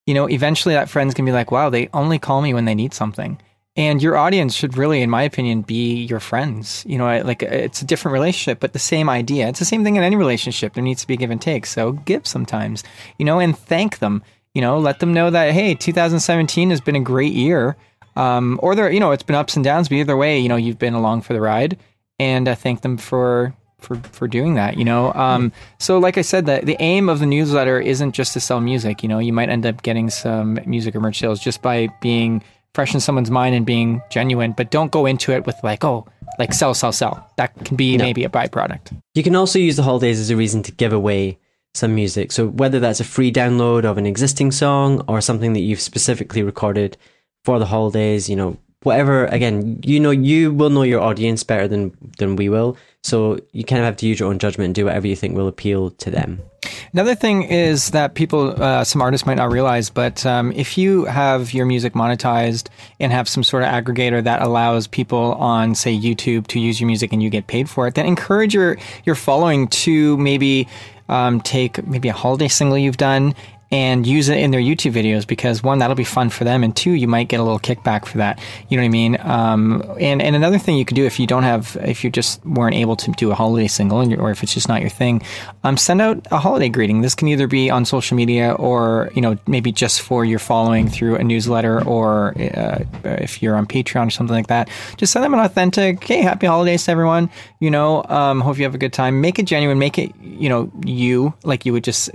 you 0.06 0.14
know, 0.14 0.26
eventually 0.28 0.74
that 0.74 0.88
friend's 0.88 1.12
gonna 1.14 1.26
be 1.26 1.32
like, 1.32 1.50
"Wow, 1.50 1.68
they 1.70 1.88
only 1.92 2.18
call 2.20 2.40
me 2.40 2.54
when 2.54 2.64
they 2.66 2.74
need 2.76 2.94
something." 2.94 3.38
And 3.80 4.02
your 4.02 4.18
audience 4.18 4.54
should 4.54 4.76
really, 4.76 5.00
in 5.00 5.08
my 5.08 5.22
opinion, 5.22 5.62
be 5.62 6.04
your 6.04 6.20
friends. 6.20 6.84
You 6.86 6.98
know, 6.98 7.22
like 7.22 7.42
it's 7.42 7.80
a 7.80 7.86
different 7.86 8.12
relationship, 8.12 8.60
but 8.60 8.74
the 8.74 8.78
same 8.78 9.08
idea. 9.08 9.48
It's 9.48 9.58
the 9.58 9.64
same 9.64 9.84
thing 9.84 9.96
in 9.96 10.02
any 10.02 10.16
relationship. 10.16 10.74
There 10.74 10.84
needs 10.84 11.00
to 11.00 11.06
be 11.06 11.16
give 11.16 11.30
and 11.30 11.40
take. 11.40 11.64
So 11.64 11.92
give 11.92 12.26
sometimes, 12.26 12.84
you 13.16 13.24
know, 13.24 13.38
and 13.38 13.56
thank 13.56 14.00
them. 14.00 14.22
You 14.52 14.60
know, 14.60 14.78
let 14.78 14.98
them 14.98 15.14
know 15.14 15.30
that 15.30 15.54
hey, 15.54 15.74
2017 15.74 16.68
has 16.68 16.82
been 16.82 16.94
a 16.94 17.00
great 17.00 17.32
year. 17.32 17.78
Um, 18.16 18.60
or 18.62 18.74
there, 18.74 18.92
you 18.92 19.00
know, 19.00 19.12
it's 19.12 19.22
been 19.22 19.34
ups 19.34 19.56
and 19.56 19.64
downs, 19.64 19.88
but 19.88 19.94
either 19.94 20.14
way, 20.16 20.38
you 20.38 20.50
know, 20.50 20.56
you've 20.56 20.78
been 20.78 20.92
along 20.92 21.22
for 21.22 21.32
the 21.32 21.40
ride, 21.40 21.78
and 22.18 22.48
uh, 22.48 22.54
thank 22.54 22.82
them 22.82 22.98
for 22.98 23.54
for 23.78 23.96
for 24.12 24.28
doing 24.28 24.56
that. 24.56 24.76
You 24.76 24.84
know, 24.84 25.10
um, 25.14 25.52
so 25.78 25.98
like 25.98 26.18
I 26.18 26.22
said, 26.22 26.44
the 26.44 26.60
the 26.62 26.76
aim 26.80 27.08
of 27.08 27.18
the 27.18 27.24
newsletter 27.24 27.80
isn't 27.80 28.12
just 28.12 28.34
to 28.34 28.40
sell 28.40 28.60
music. 28.60 29.02
You 29.02 29.08
know, 29.08 29.20
you 29.20 29.32
might 29.32 29.48
end 29.48 29.64
up 29.64 29.82
getting 29.82 30.10
some 30.10 30.58
music 30.66 30.94
or 30.94 31.00
merch 31.00 31.18
sales 31.18 31.40
just 31.40 31.62
by 31.62 31.88
being 32.02 32.42
fresh 32.74 32.94
in 32.94 33.00
someone's 33.00 33.30
mind 33.30 33.54
and 33.54 33.66
being 33.66 34.02
genuine. 34.10 34.52
But 34.52 34.70
don't 34.70 34.92
go 34.92 35.06
into 35.06 35.32
it 35.32 35.46
with 35.46 35.56
like, 35.62 35.84
oh, 35.84 36.06
like 36.38 36.52
sell, 36.52 36.74
sell, 36.74 36.92
sell. 36.92 37.28
That 37.36 37.54
can 37.64 37.76
be 37.76 37.98
maybe 37.98 38.24
a 38.24 38.28
byproduct. 38.28 38.96
you 39.14 39.22
can 39.22 39.36
also 39.36 39.58
use 39.58 39.76
the 39.76 39.82
holidays 39.82 40.20
as 40.20 40.30
a 40.30 40.36
reason 40.36 40.62
to 40.64 40.72
give 40.72 40.92
away 40.92 41.38
some 41.74 41.94
music. 41.94 42.32
So 42.32 42.48
whether 42.48 42.80
that's 42.80 43.00
a 43.00 43.04
free 43.04 43.32
download 43.32 43.84
of 43.84 43.98
an 43.98 44.06
existing 44.06 44.50
song 44.52 45.04
or 45.06 45.20
something 45.20 45.52
that 45.52 45.60
you've 45.60 45.80
specifically 45.80 46.42
recorded 46.42 46.96
for 47.44 47.58
the 47.58 47.66
holidays, 47.66 48.28
you 48.28 48.36
know, 48.36 48.56
whatever. 48.82 49.26
Again, 49.26 49.80
you 49.84 50.00
know, 50.00 50.10
you 50.10 50.52
will 50.52 50.70
know 50.70 50.82
your 50.82 51.00
audience 51.00 51.44
better 51.44 51.68
than 51.68 51.96
than 52.18 52.36
we 52.36 52.48
will. 52.48 52.76
So 53.02 53.38
you 53.52 53.64
kind 53.64 53.80
of 53.80 53.86
have 53.86 53.96
to 53.98 54.06
use 54.06 54.20
your 54.20 54.28
own 54.28 54.38
judgment 54.38 54.66
and 54.66 54.74
do 54.74 54.86
whatever 54.86 55.06
you 55.06 55.16
think 55.16 55.36
will 55.36 55.48
appeal 55.48 55.90
to 55.90 56.10
them. 56.10 56.42
Another 56.92 57.14
thing 57.14 57.44
is 57.44 57.90
that 57.90 58.14
people, 58.14 58.60
uh, 58.60 58.82
some 58.82 59.00
artists 59.00 59.24
might 59.24 59.36
not 59.36 59.52
realize, 59.52 59.90
but 59.90 60.26
um, 60.26 60.50
if 60.52 60.76
you 60.76 61.04
have 61.04 61.54
your 61.54 61.64
music 61.64 61.92
monetized 61.92 62.68
and 62.98 63.12
have 63.12 63.28
some 63.28 63.44
sort 63.44 63.62
of 63.62 63.68
aggregator 63.68 64.24
that 64.24 64.42
allows 64.42 64.88
people 64.88 65.34
on, 65.34 65.76
say, 65.76 65.96
YouTube 65.96 66.48
to 66.48 66.58
use 66.58 66.80
your 66.80 66.88
music 66.88 67.12
and 67.12 67.22
you 67.22 67.30
get 67.30 67.46
paid 67.46 67.70
for 67.70 67.86
it, 67.86 67.94
then 67.94 68.06
encourage 68.06 68.54
your 68.54 68.76
your 69.04 69.14
following 69.14 69.68
to 69.68 70.16
maybe 70.16 70.66
um, 71.08 71.40
take 71.40 71.86
maybe 71.86 72.08
a 72.08 72.12
holiday 72.12 72.48
single 72.48 72.76
you've 72.76 72.96
done 72.96 73.34
and 73.72 74.04
use 74.06 74.28
it 74.28 74.38
in 74.38 74.50
their 74.50 74.60
YouTube 74.60 74.92
videos 74.92 75.26
because 75.26 75.62
one, 75.62 75.78
that'll 75.78 75.94
be 75.94 76.04
fun 76.04 76.28
for 76.30 76.44
them, 76.44 76.64
and 76.64 76.74
two, 76.74 76.92
you 76.92 77.06
might 77.06 77.28
get 77.28 77.38
a 77.38 77.42
little 77.42 77.60
kickback 77.60 78.04
for 78.04 78.18
that. 78.18 78.40
You 78.68 78.76
know 78.76 78.82
what 78.82 78.86
I 78.86 78.90
mean? 78.90 79.18
Um, 79.20 79.82
and 80.00 80.20
and 80.20 80.34
another 80.34 80.58
thing 80.58 80.76
you 80.76 80.84
could 80.84 80.96
do 80.96 81.06
if 81.06 81.20
you 81.20 81.26
don't 81.26 81.44
have, 81.44 81.76
if 81.82 82.02
you 82.02 82.10
just 82.10 82.44
weren't 82.44 82.74
able 82.74 82.96
to 82.96 83.12
do 83.12 83.30
a 83.30 83.34
holiday 83.34 83.68
single, 83.68 84.00
and 84.00 84.18
or 84.18 84.30
if 84.30 84.42
it's 84.42 84.54
just 84.54 84.68
not 84.68 84.80
your 84.80 84.90
thing, 84.90 85.22
um, 85.62 85.76
send 85.76 86.00
out 86.00 86.26
a 86.30 86.38
holiday 86.38 86.68
greeting. 86.68 87.00
This 87.00 87.14
can 87.14 87.28
either 87.28 87.46
be 87.46 87.70
on 87.70 87.84
social 87.84 88.16
media 88.16 88.52
or 88.52 89.10
you 89.14 89.22
know 89.22 89.38
maybe 89.46 89.70
just 89.70 90.02
for 90.02 90.24
your 90.24 90.40
following 90.40 90.88
through 90.88 91.16
a 91.16 91.24
newsletter 91.24 91.86
or 91.86 92.34
uh, 92.38 92.84
if 93.04 93.42
you're 93.42 93.54
on 93.54 93.66
Patreon 93.66 94.08
or 94.08 94.10
something 94.10 94.34
like 94.34 94.48
that. 94.48 94.68
Just 94.96 95.12
send 95.12 95.24
them 95.24 95.34
an 95.34 95.40
authentic, 95.40 96.02
hey, 96.02 96.22
happy 96.22 96.46
holidays 96.46 96.84
to 96.84 96.90
everyone. 96.90 97.30
You 97.60 97.70
know, 97.70 98.02
um, 98.04 98.40
hope 98.40 98.58
you 98.58 98.64
have 98.64 98.74
a 98.74 98.78
good 98.78 98.92
time. 98.92 99.20
Make 99.20 99.38
it 99.38 99.44
genuine. 99.44 99.78
Make 99.78 99.98
it 99.98 100.12
you 100.20 100.48
know 100.48 100.72
you 100.84 101.34
like 101.44 101.64
you 101.64 101.72
would 101.72 101.84
just 101.84 102.10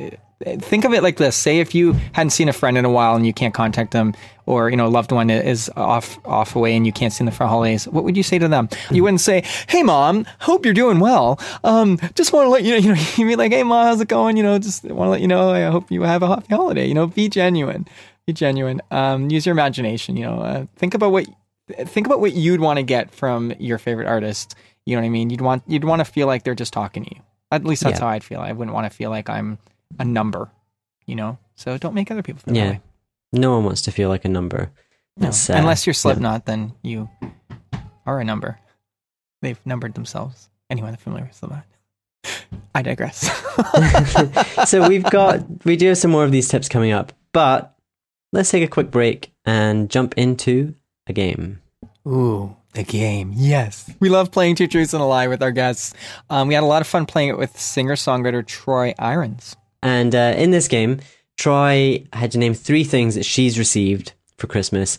think 0.59 0.85
of 0.85 0.93
it 0.93 1.01
like 1.03 1.17
this: 1.17 1.35
say 1.35 1.59
if 1.59 1.73
you 1.75 1.93
hadn't 2.13 2.31
seen 2.31 2.49
a 2.49 2.53
friend 2.53 2.77
in 2.77 2.85
a 2.85 2.89
while 2.89 3.15
and 3.15 3.25
you 3.25 3.33
can't 3.33 3.53
contact 3.53 3.91
them, 3.91 4.13
or 4.45 4.69
you 4.69 4.75
know 4.77 4.87
a 4.87 4.89
loved 4.89 5.11
one 5.11 5.29
is 5.29 5.71
off 5.75 6.17
off 6.25 6.55
away 6.55 6.75
and 6.75 6.85
you 6.85 6.91
can't 6.91 7.13
see 7.13 7.23
them 7.23 7.33
for 7.33 7.45
holidays, 7.47 7.87
what 7.87 8.03
would 8.03 8.17
you 8.17 8.23
say 8.23 8.37
to 8.39 8.47
them? 8.47 8.69
You 8.91 9.03
wouldn't 9.03 9.21
say, 9.21 9.43
"Hey, 9.67 9.83
mom, 9.83 10.25
hope 10.39 10.65
you're 10.65 10.73
doing 10.73 10.99
well. 10.99 11.39
Um, 11.63 11.97
just 12.15 12.33
want 12.33 12.45
to 12.45 12.49
let 12.49 12.63
you 12.63 12.71
know." 12.71 12.77
You 12.85 12.93
know, 12.95 13.01
you'd 13.17 13.27
be 13.27 13.35
like, 13.35 13.51
"Hey, 13.51 13.63
mom, 13.63 13.85
how's 13.87 14.01
it 14.01 14.07
going? 14.07 14.37
You 14.37 14.43
know, 14.43 14.59
just 14.59 14.83
want 14.83 15.07
to 15.07 15.11
let 15.11 15.21
you 15.21 15.27
know. 15.27 15.51
I 15.51 15.63
hope 15.71 15.89
you 15.91 16.01
have 16.03 16.21
a 16.23 16.27
happy 16.27 16.53
holiday. 16.53 16.85
You 16.87 16.93
know, 16.93 17.07
be 17.07 17.29
genuine, 17.29 17.87
be 18.27 18.33
genuine. 18.33 18.81
Um, 18.91 19.29
use 19.29 19.45
your 19.45 19.53
imagination. 19.53 20.17
You 20.17 20.25
know, 20.25 20.39
uh, 20.41 20.65
think 20.75 20.93
about 20.93 21.11
what 21.11 21.25
think 21.85 22.05
about 22.05 22.19
what 22.19 22.33
you'd 22.33 22.59
want 22.59 22.77
to 22.77 22.83
get 22.83 23.11
from 23.11 23.53
your 23.59 23.77
favorite 23.77 24.07
artist. 24.07 24.53
You 24.85 24.95
know 24.95 25.01
what 25.01 25.07
I 25.07 25.09
mean? 25.09 25.29
You'd 25.31 25.41
want 25.41 25.63
you'd 25.67 25.83
want 25.85 26.01
to 26.01 26.05
feel 26.05 26.27
like 26.27 26.43
they're 26.43 26.53
just 26.53 26.73
talking 26.73 27.05
to 27.05 27.15
you. 27.15 27.21
At 27.51 27.63
least 27.63 27.83
that's 27.83 27.99
Yeah. 27.99 28.05
how 28.05 28.11
I'd 28.11 28.23
feel. 28.23 28.39
I 28.41 28.51
wouldn't 28.51 28.73
want 28.75 28.85
to 28.91 28.95
feel 28.95 29.09
like 29.09 29.29
I'm 29.29 29.57
a 29.99 30.05
number. 30.05 30.49
You 31.05 31.15
know, 31.15 31.37
so 31.55 31.77
don't 31.77 31.93
make 31.93 32.09
other 32.11 32.23
people 32.23 32.41
feel 32.41 32.53
that 32.53 32.59
Yeah. 32.59 32.69
way. 32.71 32.81
No 33.31 33.51
one 33.55 33.63
wants 33.65 33.81
to 33.83 33.91
feel 33.91 34.09
like 34.09 34.25
a 34.25 34.29
number. 34.29 34.71
No. 35.17 35.29
Uh, 35.29 35.33
Unless 35.49 35.85
you're 35.85 35.91
yeah. 35.91 35.97
Slipknot, 35.97 36.45
then 36.45 36.73
you 36.81 37.09
are 38.05 38.19
a 38.19 38.23
number. 38.23 38.59
They've 39.41 39.59
numbered 39.65 39.93
themselves. 39.93 40.49
Anyone 40.69 40.91
that's 40.91 41.03
familiar 41.03 41.25
with 41.25 41.35
Slipknot. 41.35 41.65
I 42.73 42.81
digress. 42.81 43.29
so 44.69 44.87
we've 44.87 45.03
got 45.03 45.63
we 45.65 45.75
do 45.77 45.87
have 45.89 45.97
some 45.97 46.11
more 46.11 46.23
of 46.23 46.31
these 46.31 46.47
tips 46.47 46.67
coming 46.67 46.91
up, 46.91 47.13
but 47.31 47.75
let's 48.33 48.49
take 48.49 48.63
a 48.63 48.67
quick 48.67 48.89
break 48.91 49.31
and 49.45 49.89
jump 49.89 50.15
into 50.17 50.73
a 51.07 51.13
game. 51.13 51.61
Ooh, 52.07 52.55
the 52.73 52.83
game. 52.83 53.31
Yes. 53.35 53.93
We 53.99 54.09
love 54.09 54.31
playing 54.31 54.55
Two 54.55 54.67
Truths 54.67 54.93
and 54.93 55.01
a 55.01 55.05
Lie 55.05 55.27
with 55.27 55.41
our 55.43 55.51
guests. 55.51 55.93
Um, 56.29 56.47
we 56.47 56.53
had 56.55 56.63
a 56.63 56.67
lot 56.67 56.81
of 56.81 56.87
fun 56.87 57.05
playing 57.05 57.29
it 57.29 57.37
with 57.37 57.59
singer 57.59 57.95
songwriter 57.95 58.45
Troy 58.45 58.93
Irons. 58.97 59.55
And 59.85 60.15
uh, 60.15 60.33
in 60.35 60.49
this 60.49 60.67
game, 60.67 60.99
Troy 61.37 62.03
had 62.11 62.31
to 62.31 62.39
name 62.39 62.55
three 62.55 62.83
things 62.83 63.13
that 63.13 63.23
she's 63.23 63.59
received 63.59 64.13
for 64.35 64.47
Christmas, 64.47 64.97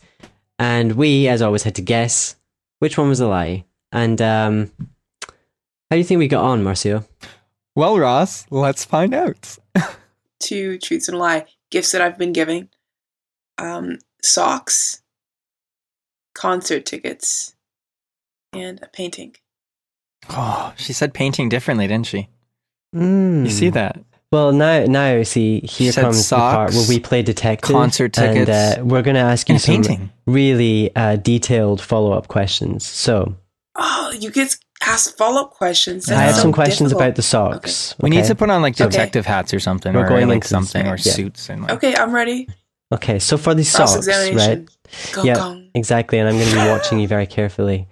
and 0.60 0.92
we, 0.92 1.26
as 1.26 1.42
always, 1.42 1.64
had 1.64 1.74
to 1.74 1.82
guess 1.82 2.36
which 2.78 2.96
one 2.96 3.08
was 3.08 3.18
a 3.18 3.26
lie. 3.26 3.64
And 3.90 4.22
um, 4.22 4.70
how 5.26 5.32
do 5.90 5.98
you 5.98 6.04
think 6.04 6.20
we 6.20 6.28
got 6.28 6.44
on, 6.44 6.62
Marcio? 6.62 7.04
Well, 7.74 7.98
Ross, 7.98 8.46
let's 8.48 8.84
find 8.84 9.12
out. 9.12 9.58
Two 10.38 10.78
truths 10.78 11.08
and 11.08 11.16
a 11.16 11.20
lie. 11.20 11.46
Gifts 11.72 11.90
that 11.90 12.00
I've 12.00 12.16
been 12.16 12.32
giving. 12.32 12.68
Um, 13.58 13.98
socks, 14.22 15.02
concert 16.32 16.86
tickets, 16.86 17.56
and 18.52 18.80
a 18.84 18.86
painting. 18.86 19.34
Oh, 20.30 20.74
she 20.76 20.92
said 20.92 21.12
painting 21.12 21.48
differently, 21.48 21.88
didn't 21.88 22.06
she? 22.06 22.28
Mm. 22.94 23.46
You 23.46 23.50
see 23.50 23.70
that? 23.70 23.98
Well, 24.32 24.52
now, 24.52 24.84
now, 24.86 25.22
see, 25.22 25.60
here 25.60 25.92
said 25.92 26.02
comes 26.02 26.28
the 26.28 26.36
part 26.36 26.72
where 26.72 26.88
we 26.88 26.98
play 26.98 27.22
detective. 27.22 27.72
concert 27.74 28.18
and, 28.18 28.50
uh, 28.50 28.76
we're 28.84 29.02
going 29.02 29.14
to 29.14 29.20
ask 29.20 29.48
you 29.48 29.58
some 29.58 29.74
painting. 29.76 30.10
really 30.26 30.94
uh, 30.96 31.16
detailed 31.16 31.80
follow-up 31.80 32.26
questions. 32.28 32.84
So, 32.84 33.36
Oh, 33.76 34.12
you 34.18 34.30
get 34.30 34.56
asked 34.82 35.16
follow 35.18 35.42
up 35.42 35.50
questions. 35.52 36.10
I 36.10 36.14
have 36.22 36.34
so 36.34 36.42
some 36.42 36.52
questions 36.52 36.88
difficult. 36.90 37.02
about 37.02 37.16
the 37.16 37.22
socks. 37.22 37.94
We 38.00 38.10
need 38.10 38.24
to 38.24 38.34
put 38.34 38.50
on 38.50 38.62
like 38.62 38.74
Okay. 38.80 38.88
detective 38.90 39.26
hats 39.26 39.52
or 39.54 39.60
something, 39.60 39.92
We're 39.94 40.06
or 40.06 40.08
going 40.08 40.28
like 40.28 40.44
something, 40.44 40.86
or 40.86 40.96
yeah. 40.96 41.12
suits, 41.12 41.48
and 41.50 41.62
like, 41.62 41.72
Okay, 41.72 41.94
I'm 41.94 42.12
ready. 42.12 42.48
Okay, 42.92 43.18
so 43.18 43.36
for 43.36 43.54
these 43.54 43.68
socks, 43.70 43.92
right? 43.92 43.98
examination. 44.30 44.68
Go, 45.12 45.24
Yeah. 45.24 45.34
gong. 45.34 45.68
Exactly, 45.74 46.18
and 46.18 46.28
I'm 46.28 46.36
going 46.36 46.48
to 46.48 46.54
be 46.54 46.68
watching 46.68 46.98
you 47.00 47.06
very 47.08 47.26
carefully. 47.26 47.86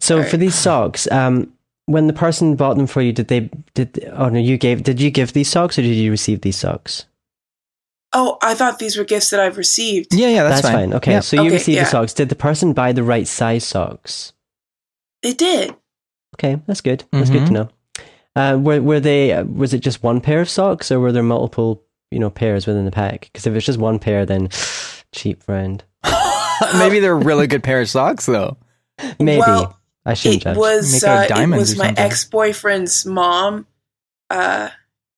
So 0.00 0.16
Alright. 0.16 0.30
for 0.30 0.36
these 0.38 0.54
socks, 0.56 1.06
um, 1.12 1.52
when 1.88 2.06
the 2.06 2.12
person 2.12 2.54
bought 2.56 2.76
them 2.76 2.86
for 2.86 3.00
you, 3.02 3.12
did 3.12 3.28
they 3.28 3.50
did? 3.74 4.08
Oh 4.12 4.28
no, 4.28 4.38
you 4.38 4.56
gave. 4.58 4.82
Did 4.82 5.00
you 5.00 5.10
give 5.10 5.32
these 5.32 5.48
socks 5.48 5.78
or 5.78 5.82
did 5.82 5.94
you 5.94 6.10
receive 6.10 6.42
these 6.42 6.56
socks? 6.56 7.06
Oh, 8.12 8.38
I 8.42 8.54
thought 8.54 8.78
these 8.78 8.96
were 8.96 9.04
gifts 9.04 9.30
that 9.30 9.40
I've 9.40 9.58
received. 9.58 10.14
yeah, 10.14 10.28
yeah, 10.28 10.42
that's, 10.44 10.62
That's, 10.62 10.74
fine. 10.74 10.94
Okay, 10.94 11.12
Yep. 11.12 11.24
so 11.24 11.36
you 11.36 11.42
Okay, 11.48 11.54
received 11.54 11.76
yeah. 11.76 11.84
the 11.84 11.90
socks. 11.90 12.14
Did 12.14 12.30
the 12.30 12.34
person 12.36 12.72
buy 12.72 12.92
the 12.92 13.02
right 13.02 13.26
size 13.28 13.64
socks? 13.64 14.32
They 15.22 15.34
did. 15.34 15.74
Okay, 16.36 16.60
that's 16.66 16.80
good. 16.80 17.04
That's 17.12 17.28
good 17.30 17.46
to 17.46 17.52
Mhm. 17.52 17.54
know. 17.54 17.68
Uh, 18.36 18.56
were 18.56 18.80
were 18.80 19.00
they? 19.00 19.32
uh, 19.32 19.44
Was 19.44 19.74
it 19.74 19.80
just 19.80 20.02
one 20.02 20.20
pair 20.20 20.40
of 20.40 20.48
socks, 20.48 20.90
or 20.92 21.00
were 21.00 21.12
there 21.12 21.22
multiple, 21.22 21.82
you 22.10 22.18
know, 22.18 22.30
pairs 22.30 22.66
within 22.66 22.84
the 22.84 22.90
pack? 22.90 23.28
Because 23.32 23.46
if 23.46 23.54
it's 23.54 23.66
just 23.66 23.78
one 23.78 23.98
pair, 23.98 24.24
then 24.24 24.48
cheap 25.12 25.42
friend. 25.42 25.82
Maybe 26.78 27.00
they're 27.00 27.12
a 27.12 27.16
really 27.16 27.46
good 27.46 27.62
pair 27.62 27.80
of 27.80 27.88
socks, 27.90 28.26
though. 28.26 28.56
Maybe 29.20 29.40
Well, 29.40 29.78
I 30.08 30.14
shouldn't 30.14 30.42
It 30.42 30.44
judge. 30.44 30.56
was 30.56 30.92
Make 30.92 31.02
out 31.04 31.30
of 31.30 31.38
uh, 31.38 31.54
it 31.54 31.58
was 31.58 31.76
my 31.76 31.94
ex 31.96 32.24
boyfriend's 32.24 33.04
mom. 33.06 33.66
Uh, 34.30 34.70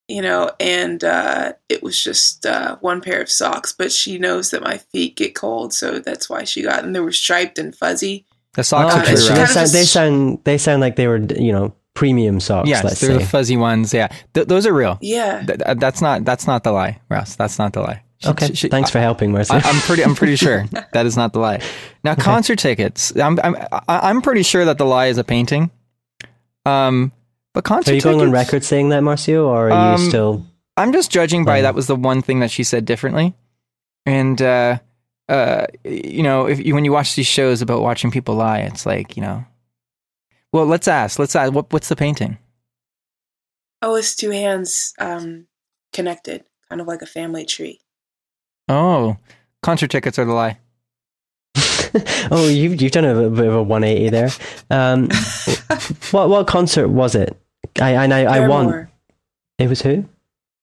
you 0.07 0.21
know, 0.21 0.51
and 0.59 1.03
uh, 1.03 1.53
it 1.69 1.81
was 1.81 2.01
just 2.03 2.45
uh, 2.45 2.75
one 2.81 2.99
pair 3.01 3.21
of 3.21 3.29
socks, 3.29 3.71
but 3.71 3.91
she 3.91 4.17
knows 4.17 4.51
that 4.51 4.61
my 4.61 4.77
feet 4.77 5.15
get 5.15 5.35
cold, 5.35 5.73
so 5.73 5.99
that's 5.99 6.29
why 6.29 6.43
she 6.43 6.63
got. 6.63 6.83
And 6.83 6.93
they 6.93 6.99
were 6.99 7.13
striped 7.13 7.57
and 7.57 7.73
fuzzy. 7.75 8.25
The 8.53 8.63
socks 8.65 8.93
Oh, 8.93 8.97
are 8.97 9.01
okay, 9.03 9.11
true, 9.15 9.17
so 9.21 9.33
they 9.33 9.45
sound, 9.45 9.69
they 9.69 9.83
sound 9.83 10.39
they 10.43 10.57
sound 10.57 10.81
like 10.81 10.95
they 10.97 11.07
were 11.07 11.17
you 11.17 11.53
know 11.53 11.73
premium 11.93 12.39
socks. 12.41 12.67
Yes, 12.67 12.83
let's 12.83 12.99
they're 12.99 13.11
say. 13.11 13.17
the 13.19 13.25
fuzzy 13.25 13.55
ones. 13.57 13.93
Yeah, 13.93 14.09
Th- 14.33 14.45
those 14.47 14.65
are 14.67 14.73
real. 14.73 14.97
Yeah. 15.01 15.43
Th- 15.45 15.59
th- 15.59 15.77
that's 15.77 16.01
not 16.01 16.25
that's 16.25 16.45
not 16.47 16.63
the 16.65 16.73
lie, 16.73 16.99
Ross. 17.09 17.37
That's 17.37 17.57
not 17.57 17.71
the 17.71 17.81
lie. 17.81 18.03
She- 18.21 18.29
okay, 18.29 18.47
she- 18.47 18.55
she- 18.55 18.69
thanks 18.69 18.89
for 18.89 18.99
helping, 18.99 19.31
Mercy. 19.31 19.53
I, 19.53 19.59
I'm 19.63 19.81
pretty. 19.81 20.03
I'm 20.03 20.15
pretty 20.15 20.35
sure 20.35 20.65
that 20.93 21.05
is 21.05 21.17
not 21.17 21.33
the 21.33 21.39
lie. 21.39 21.61
Now, 22.03 22.15
concert 22.15 22.59
tickets. 22.59 23.15
I'm. 23.17 23.39
I'm. 23.43 23.55
I- 23.71 24.09
I'm 24.09 24.21
pretty 24.21 24.43
sure 24.43 24.65
that 24.65 24.77
the 24.77 24.85
lie 24.85 25.07
is 25.07 25.17
a 25.17 25.23
painting. 25.23 25.71
Um, 26.65 27.11
but 27.53 27.63
concert 27.63 27.91
are 27.91 27.95
you 27.95 28.01
going 28.01 28.21
on 28.21 28.31
record 28.31 28.63
saying 28.63 28.89
that, 28.89 29.01
Marcio, 29.03 29.45
or 29.45 29.69
are 29.71 29.93
Um, 29.95 30.01
you 30.01 30.07
still? 30.09 30.45
I'm 30.77 30.93
just 30.93 31.11
judging 31.11 31.43
by 31.45 31.59
Oh. 31.59 31.61
that 31.63 31.75
was 31.75 31.87
the 31.87 31.95
one 31.95 32.21
thing 32.21 32.39
that 32.39 32.51
she 32.51 32.63
said 32.63 32.85
differently, 32.85 33.33
and 34.05 34.39
uh, 34.41 34.77
uh, 35.27 35.65
you 35.83 36.21
know, 36.23 36.45
if 36.47 36.63
you, 36.63 36.73
when 36.75 36.85
you 36.85 36.91
watch 36.91 37.15
these 37.15 37.27
shows 37.27 37.61
about 37.61 37.81
watching 37.81 38.11
people 38.11 38.35
lie, 38.35 38.59
it's 38.59 38.85
like 38.85 39.17
you 39.17 39.21
know. 39.23 39.43
Well, 40.53 40.65
let's 40.65 40.87
ask. 40.87 41.17
Let's 41.17 41.35
ask. 41.35 41.51
What, 41.53 41.71
what's 41.73 41.89
the 41.89 41.95
painting? 41.95 42.37
Oh, 43.81 43.95
it's 43.95 44.15
two 44.15 44.29
hands 44.31 44.93
um, 44.99 45.47
connected, 45.91 46.43
kind 46.69 46.79
of 46.81 46.87
like 46.87 47.01
a 47.01 47.05
family 47.07 47.45
tree. 47.45 47.79
Oh, 48.71 49.17
concert 49.61 49.91
tickets 49.91 50.17
are 50.17 50.25
the 50.25 50.33
lie. 50.33 50.57
oh, 52.31 52.47
you've 52.49 52.81
you've 52.81 52.91
done 52.93 53.03
a 53.05 53.29
bit 53.29 53.47
of 53.47 53.53
a 53.53 53.63
180 53.63 54.09
there. 54.09 54.29
Um, 54.69 55.09
what 56.11 56.29
what 56.29 56.47
concert 56.47 56.87
was 56.87 57.15
it? 57.15 57.35
I 57.81 57.95
I 57.95 58.05
I, 58.05 58.23
I 58.37 58.47
want. 58.47 58.69
Paramore. 58.69 58.91
It 59.59 59.67
was 59.69 59.81
who? 59.81 60.05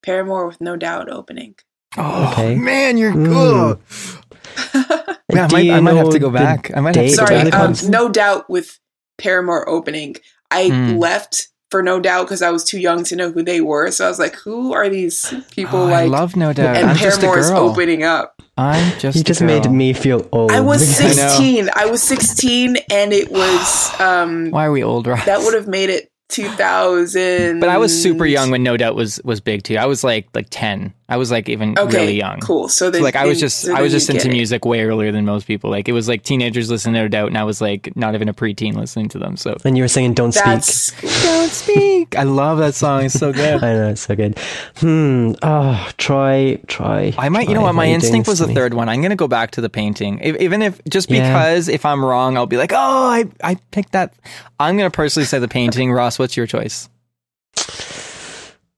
Paramore 0.03 0.47
with 0.47 0.61
no 0.61 0.77
doubt 0.77 1.11
opening. 1.11 1.55
Oh 1.97 2.31
Okay. 2.33 2.55
man, 2.57 2.97
you're 2.97 3.13
Mm. 3.13 3.29
good. 3.29 3.79
Yeah, 5.31 5.45
I 5.45 5.53
might, 5.53 5.71
I 5.71 5.81
might 5.81 5.97
have 5.97 6.09
to 6.09 6.19
go 6.19 6.31
back. 6.31 6.71
I 6.75 6.81
might 6.81 6.97
have 6.97 7.05
to 7.05 7.11
date 7.11 7.19
go 7.19 7.27
Sorry, 7.27 7.51
back. 7.51 7.55
um, 7.55 7.75
no 7.91 8.09
doubt 8.09 8.49
with 8.49 8.79
Paramore 9.19 9.69
opening. 9.69 10.17
I 10.51 10.69
Hmm. 10.69 10.97
left 10.97 11.49
for 11.71 11.83
no 11.83 12.01
doubt 12.01 12.25
because 12.25 12.41
I 12.43 12.51
was 12.51 12.65
too 12.65 12.79
young 12.79 13.05
to 13.05 13.17
know 13.17 13.31
who 13.31 13.43
they 13.43 13.61
were. 13.61 13.91
So 13.91 14.07
I 14.07 14.09
was 14.09 14.19
like, 14.19 14.35
who 14.37 14.73
are 14.73 14.89
these 14.89 15.33
people 15.51 15.81
Oh, 15.81 15.87
I 15.89 16.03
like? 16.03 16.11
love 16.11 16.37
No 16.37 16.53
Doubt. 16.53 16.77
and 16.77 16.91
I'm 16.91 16.97
just 16.97 17.19
a 17.19 17.21
Paramore's 17.23 17.51
girl. 17.51 17.59
opening 17.71 18.03
up. 18.05 18.35
I'm 18.57 18.99
just. 18.99 19.17
You 19.17 19.21
a 19.21 19.25
just 19.25 19.41
girl. 19.41 19.47
made 19.47 19.71
me 19.71 19.93
feel 19.93 20.27
old. 20.33 20.51
I 20.51 20.61
was 20.61 20.83
I 21.01 21.09
16. 21.11 21.71
I 21.75 21.87
was 21.87 22.03
16 22.03 22.77
and 22.91 23.13
it 23.13 23.31
was 23.31 24.01
um 24.01 24.51
Why 24.51 24.67
are 24.67 24.73
we 24.73 24.83
old, 24.83 25.07
Ross? 25.07 25.25
that 25.27 25.41
would 25.41 25.55
have 25.55 25.69
made 25.69 25.91
it 25.91 26.11
2000. 26.31 27.61
But 27.61 27.69
I 27.69 27.79
was 27.79 28.03
super 28.03 28.27
young 28.27 28.51
when 28.51 28.63
No 28.63 28.77
Doubt 28.77 28.95
was 28.95 29.21
was 29.25 29.41
big 29.41 29.63
too. 29.63 29.77
I 29.77 29.87
was 29.87 30.03
like 30.05 30.29
like 30.35 30.47
ten. 30.51 30.93
I 31.11 31.17
was 31.17 31.31
like 31.31 31.49
even 31.49 31.79
Okay, 31.79 31.97
really 31.97 32.17
young. 32.17 32.39
cool. 32.41 32.69
So, 32.69 32.93
So 32.93 32.99
like 33.01 33.17
I 33.17 33.25
was 33.25 33.41
just 33.41 33.61
so 33.63 33.75
I 33.75 33.81
was 33.81 33.93
just 33.93 34.11
into 34.11 34.25
get 34.25 34.31
it. 34.31 34.37
music 34.37 34.65
way 34.67 34.83
earlier 34.85 35.11
than 35.11 35.25
most 35.25 35.47
people. 35.47 35.71
Like 35.71 35.89
it 35.89 35.93
was 35.93 36.07
like 36.07 36.23
teenagers 36.23 36.71
listening 36.71 36.95
to 36.97 37.01
No 37.03 37.09
Doubt, 37.09 37.29
and 37.29 37.39
I 37.39 37.45
was 37.45 37.63
like 37.63 37.97
not 37.97 38.15
even 38.15 38.29
a 38.29 38.35
preteen 38.35 38.75
listening 38.75 39.09
to 39.11 39.19
them. 39.19 39.37
So 39.39 39.57
and 39.65 39.77
you 39.77 39.83
were 39.85 39.89
singing 39.89 40.13
"Don't 40.13 40.33
Speak." 40.33 41.01
Don't 41.23 41.51
speak. 41.51 42.17
I 42.19 42.25
love 42.25 42.59
that 42.59 42.75
song. 42.75 43.05
It's 43.07 43.15
so 43.19 43.33
good. 43.43 43.65
I 43.65 43.73
know 43.73 43.89
it's 43.89 44.03
so 44.03 44.15
good. 44.17 44.39
Hmm. 44.77 45.33
Oh, 45.43 45.89
try, 45.97 46.59
Troy. 46.67 47.15
I 47.17 47.29
might, 47.31 47.49
you 47.49 47.55
know 47.55 47.63
what? 47.63 47.73
My 47.75 47.85
why 47.85 47.85
are 47.85 47.87
you 47.87 48.01
doing 48.01 48.05
instinct 48.05 48.29
was 48.29 48.39
the 48.41 48.47
me? 48.49 48.55
third 48.55 48.75
one. 48.75 48.89
I'm 48.91 49.01
gonna 49.01 49.17
go 49.17 49.29
back 49.29 49.53
to 49.53 49.61
the 49.63 49.71
painting, 49.71 50.19
if, 50.23 50.37
even 50.37 50.61
if 50.61 50.79
just 50.91 51.11
Yeah. 51.11 51.27
because 51.33 51.69
if 51.69 51.87
I'm 51.87 52.05
wrong, 52.05 52.37
I'll 52.37 52.47
be 52.47 52.59
like, 52.59 52.73
oh, 52.75 52.77
I 52.77 53.25
I 53.43 53.55
picked 53.71 53.93
that. 53.93 54.13
I'm 54.61 54.77
gonna 54.77 54.91
personally 54.91 55.25
say 55.25 55.39
the 55.39 55.49
painting. 55.49 55.91
Ross, 55.91 56.19
what's 56.19 56.37
your 56.37 56.47
choice? 56.47 56.89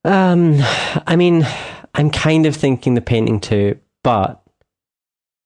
Um, 0.04 0.56
I 1.06 1.16
mean, 1.16 1.46
I'm 1.94 2.10
kind 2.10 2.46
of 2.46 2.54
thinking 2.56 2.94
the 2.94 3.00
painting 3.00 3.40
too, 3.40 3.78
but 4.02 4.42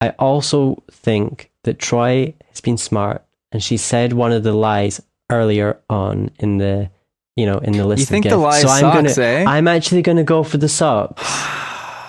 I 0.00 0.10
also 0.10 0.82
think 0.90 1.50
that 1.64 1.78
Troy 1.78 2.34
has 2.50 2.60
been 2.60 2.76
smart, 2.76 3.24
and 3.52 3.62
she 3.62 3.76
said 3.76 4.12
one 4.12 4.32
of 4.32 4.42
the 4.42 4.52
lies 4.52 5.00
earlier 5.30 5.80
on 5.88 6.30
in 6.38 6.58
the, 6.58 6.90
you 7.36 7.46
know, 7.46 7.58
in 7.58 7.72
the 7.72 7.86
list. 7.86 8.00
You 8.00 8.04
of 8.04 8.08
think 8.08 8.28
the 8.28 8.36
lie 8.36 8.60
so 8.60 8.68
I'm 8.68 8.94
gonna, 8.94 9.14
eh? 9.18 9.44
I'm 9.46 9.68
actually 9.68 10.02
going 10.02 10.18
to 10.18 10.24
go 10.24 10.42
for 10.42 10.58
the 10.58 10.68
socks. 10.68 11.22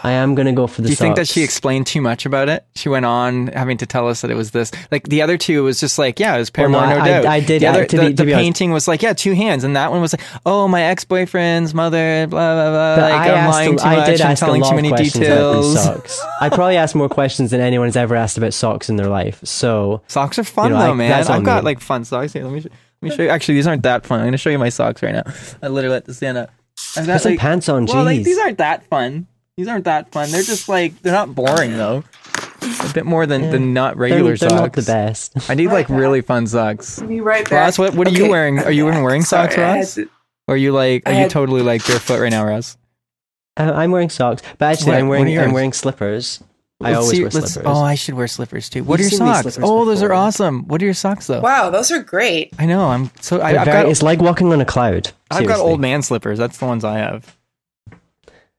I 0.05 0.11
am 0.11 0.35
gonna 0.35 0.53
go 0.53 0.67
for 0.67 0.81
the. 0.81 0.87
Do 0.87 0.91
you 0.91 0.95
think 0.95 1.15
that 1.15 1.27
she 1.27 1.41
explained 1.41 1.87
too 1.87 1.99
much 2.01 2.25
about 2.25 2.47
it? 2.47 2.63
She 2.75 2.89
went 2.89 3.05
on 3.05 3.47
having 3.47 3.77
to 3.77 3.85
tell 3.85 4.07
us 4.07 4.21
that 4.21 4.29
it 4.29 4.35
was 4.35 4.51
this. 4.51 4.71
Like 4.91 5.03
the 5.09 5.21
other 5.23 5.37
two 5.37 5.63
was 5.63 5.79
just 5.79 5.97
like, 5.97 6.19
yeah, 6.19 6.35
it 6.35 6.39
was 6.39 6.51
Well, 6.55 6.69
Paramore, 6.69 6.81
no, 6.81 6.97
no, 6.97 7.01
I- 7.01 7.07
doubt. 7.07 7.25
I 7.25 7.39
did- 7.39 7.61
The, 7.63 7.67
other, 7.67 7.81
I- 7.81 7.87
to 7.87 7.97
the, 7.97 8.01
be- 8.09 8.13
to 8.13 8.25
the 8.25 8.31
painting 8.33 8.71
was 8.71 8.87
like, 8.87 9.01
yeah, 9.01 9.13
two 9.13 9.33
hands, 9.33 9.63
and 9.63 9.75
that 9.75 9.91
one 9.91 10.01
was 10.01 10.13
like, 10.13 10.21
oh, 10.45 10.67
my 10.67 10.83
ex 10.83 11.03
boyfriend's 11.05 11.73
mother, 11.73 12.27
blah 12.27 12.53
blah 12.53 12.69
blah. 12.69 12.95
But 12.97 13.11
like 13.11 13.13
I 13.13 13.31
I'm 13.31 13.37
asked 13.37 13.51
lying 13.53 13.73
a- 13.73 13.77
too 13.77 13.83
I 13.83 13.95
much 13.97 14.05
did 14.05 14.21
and 14.21 14.31
ask 14.31 14.39
telling 14.39 14.63
too 14.63 14.75
many 14.75 14.89
questions 14.89 15.25
about 15.27 15.53
these 15.61 15.73
details. 15.73 15.83
socks. 15.83 16.21
I 16.39 16.49
probably 16.49 16.77
asked 16.77 16.95
more 16.95 17.09
questions 17.09 17.51
than 17.51 17.59
anyone's 17.61 17.95
ever 17.97 18.15
asked 18.15 18.37
about 18.37 18.53
socks 18.53 18.89
in 18.89 18.97
their 18.97 19.09
life. 19.09 19.39
So 19.43 20.01
Socks 20.07 20.37
are 20.37 20.43
fun 20.43 20.65
You 20.67 20.73
know, 20.77 20.83
though, 20.83 20.91
I- 20.91 20.93
man. 20.93 21.27
I've 21.27 21.43
got 21.43 21.63
like 21.63 21.79
fun 21.79 22.05
socks 22.05 22.33
here. 22.33 22.43
Let 22.43 22.53
me 22.53 22.61
sh- 22.61 22.67
let 23.01 23.09
me 23.09 23.15
show 23.15 23.23
you. 23.23 23.29
Actually, 23.29 23.55
these 23.55 23.65
aren't 23.67 23.83
that 23.83 24.05
fun. 24.05 24.19
I'm 24.19 24.27
gonna 24.27 24.37
show 24.37 24.51
you 24.51 24.59
my 24.59 24.69
socks 24.69 25.01
right 25.01 25.15
now. 25.15 25.23
I 25.63 25.67
literally 25.67 25.93
let 25.95 26.05
this 26.05 26.17
stand 26.17 26.37
up. 26.37 26.51
I've 26.95 27.07
got 27.07 27.13
put 27.13 27.21
some 27.21 27.37
pants 27.37 27.69
on. 27.69 27.85
well, 27.85 28.03
like 28.03 28.19
jeez. 28.19 28.23
these 28.25 28.37
aren't 28.37 28.57
that 28.59 28.85
fun. 28.87 29.27
These 29.57 29.67
aren't 29.69 29.85
that 29.85 30.11
fun. 30.11 30.31
They're 30.31 30.43
just 30.43 30.67
like 30.67 31.01
they're 31.01 31.13
not 31.13 31.33
boring 31.33 31.77
though. 31.77 32.03
A 32.61 32.91
bit 32.93 33.05
more 33.05 33.25
than, 33.25 33.51
than 33.51 33.73
not 33.73 33.93
they're, 33.93 34.01
regular 34.01 34.35
they're 34.35 34.49
socks. 34.49 34.53
not 34.53 34.73
the 34.73 34.81
best. 34.81 35.49
I 35.49 35.53
need 35.53 35.67
like 35.67 35.87
really 35.89 36.21
fun 36.21 36.45
socks. 36.47 36.99
Be 37.01 37.21
right 37.21 37.43
back. 37.45 37.51
Ross, 37.51 37.77
what 37.79 37.95
what 37.95 38.07
are 38.07 38.11
you 38.11 38.29
wearing? 38.29 38.59
Are 38.59 38.71
you 38.71 38.87
I'm 38.87 38.93
even 38.93 39.03
wearing 39.03 39.21
back. 39.21 39.27
socks, 39.29 39.55
Sorry, 39.55 39.77
Ross? 39.79 39.95
to- 39.95 40.09
Or 40.47 40.55
are 40.55 40.57
you 40.57 40.73
like 40.73 41.03
are 41.07 41.13
I 41.13 41.23
you 41.23 41.29
totally 41.29 41.61
like 41.61 41.85
barefoot 41.87 42.19
right 42.19 42.29
now, 42.31 42.43
Ross? 42.45 42.77
Uh, 43.57 43.71
I'm 43.73 43.91
wearing 43.91 44.09
socks, 44.09 44.41
but 44.57 44.65
actually, 44.73 44.91
What- 44.91 44.97
I'm 44.99 45.07
wearing 45.07 45.39
I'm 45.39 45.53
wearing 45.53 45.71
slippers. 45.73 46.43
I 46.81 46.89
Let's 46.89 46.97
always 46.97 47.11
see- 47.11 47.21
wear 47.21 47.31
slippers. 47.31 47.57
Oh, 47.65 47.81
I 47.81 47.95
should 47.95 48.15
wear 48.15 48.27
slippers 48.27 48.69
too. 48.69 48.83
What 48.83 48.99
You've 48.99 49.07
are 49.07 49.11
your 49.11 49.17
socks? 49.19 49.41
slippers 49.55 49.69
Oh, 49.69 49.85
those 49.85 50.03
are 50.03 50.11
awesome. 50.11 50.67
What 50.67 50.81
are 50.81 50.85
your 50.85 50.93
socks 50.93 51.27
though? 51.27 51.39
Wow, 51.39 51.69
those 51.69 51.89
are 51.91 52.03
great. 52.03 52.51
I 52.59 52.65
know. 52.65 52.87
I'm 52.89 53.09
so 53.21 53.39
I, 53.39 53.51
I've 53.59 53.65
very- 53.65 53.83
got 53.83 53.85
it's 53.89 54.03
like 54.03 54.19
walking 54.19 54.51
on 54.51 54.59
a 54.59 54.65
cloud. 54.65 55.11
I've 55.31 55.47
got 55.47 55.59
old 55.59 55.79
man 55.79 56.01
slippers. 56.01 56.37
That's 56.37 56.57
the 56.57 56.65
ones 56.65 56.83
I 56.83 56.97
have. 56.97 57.37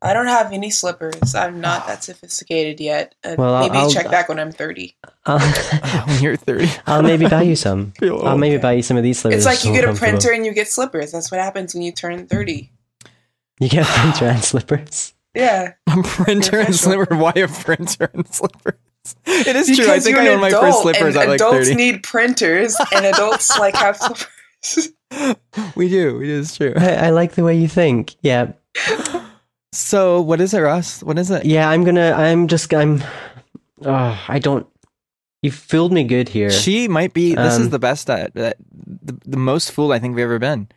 I 0.03 0.13
don't 0.13 0.27
have 0.27 0.53
any 0.53 0.71
slippers. 0.71 1.35
I'm 1.35 1.61
not 1.61 1.87
that 1.87 2.05
sophisticated 2.05 2.81
yet. 2.81 3.15
Uh, 3.25 3.35
Well, 3.39 3.55
I'll- 3.55 3.63
maybe 3.69 3.79
I'll- 3.79 3.91
check 3.91 4.11
back 4.11 4.29
when 4.29 4.39
I'm 4.39 4.53
30. 4.53 4.95
I'll, 5.25 5.39
when 6.07 6.23
you're 6.23 6.37
30. 6.37 6.71
I'll 6.87 7.03
maybe 7.03 7.27
buy 7.29 7.43
you 7.43 7.57
some. 7.67 7.93
Feel 7.93 8.21
I'll 8.21 8.33
old. 8.33 8.41
maybe 8.41 8.59
buy 8.59 8.73
you 8.73 8.83
some 8.83 8.97
of 8.97 9.03
these 9.03 9.19
slippers. 9.19 9.39
It's 9.39 9.47
like 9.47 9.65
you 9.65 9.73
get 9.79 9.89
a 9.89 9.95
printer 9.95 10.33
and 10.33 10.45
you 10.45 10.53
get 10.53 10.69
slippers. 10.69 11.13
That's 11.13 11.31
what 11.31 11.41
happens 11.41 11.75
when 11.75 11.83
you 11.83 11.93
turn 11.93 12.27
30. 12.27 12.71
You 13.61 13.69
get 13.71 13.89
a 13.89 13.91
printer 13.91 14.27
and 14.27 14.45
slippers. 14.45 15.15
Yeah. 15.35 15.73
A 15.89 16.03
printer 16.03 16.59
and 16.59 16.67
Professional. 16.67 16.73
slipper. 16.75 17.17
Why 17.17 17.33
a 17.37 17.49
printer 17.49 18.11
and 18.13 18.29
slippers? 18.33 18.75
It 19.25 19.55
is 19.57 19.77
true. 19.77 19.91
I 19.91 19.99
think 20.01 20.17
you're 20.17 20.25
I 20.25 20.29
an 20.29 20.35
own 20.35 20.41
my 20.41 20.49
adult, 20.49 20.65
first 20.65 20.83
slippers 20.83 21.15
and 21.15 21.25
at 21.25 21.29
like 21.29 21.35
adults 21.41 21.71
need 21.71 22.03
printers 22.03 22.77
and 22.95 23.07
adults 23.07 23.57
like 23.59 23.75
have 23.77 23.97
slippers. 23.97 24.93
we 25.77 25.89
do. 25.89 26.21
It 26.21 26.29
is 26.29 26.57
true. 26.57 26.75
I, 26.77 27.07
I 27.07 27.11
like 27.11 27.33
the 27.35 27.45
way 27.45 27.57
you 27.57 27.69
think. 27.69 28.17
Yeah, 28.21 28.53
So, 29.73 30.21
what 30.21 30.41
is 30.41 30.55
it, 30.55 30.61
Ross? 30.61 31.03
What 31.03 31.19
is 31.19 31.31
it? 31.31 31.45
yeah. 31.45 31.69
I'm 31.69 31.85
gonna. 31.85 32.13
I'm 32.13 32.49
just. 32.49 32.73
I'm. 32.73 33.03
Oh, 33.85 34.25
I 34.29 34.39
don't. 34.39 34.67
You 35.43 35.51
fooled 35.51 35.93
me 35.93 36.05
good 36.05 36.29
here. 36.29 36.51
She 36.51 36.89
might 36.89 37.13
be. 37.13 37.35
This 37.35 37.55
is 37.59 37.67
Um, 37.67 37.71
the 37.71 37.79
best 37.79 38.09
at, 38.09 38.35
at 38.37 38.57
the, 39.03 39.19
the 39.27 39.37
most 39.37 39.71
fool 39.73 39.93
I 39.93 39.99
think 39.99 40.15
we've 40.17 40.25
ever 40.25 40.39
been. 40.39 40.69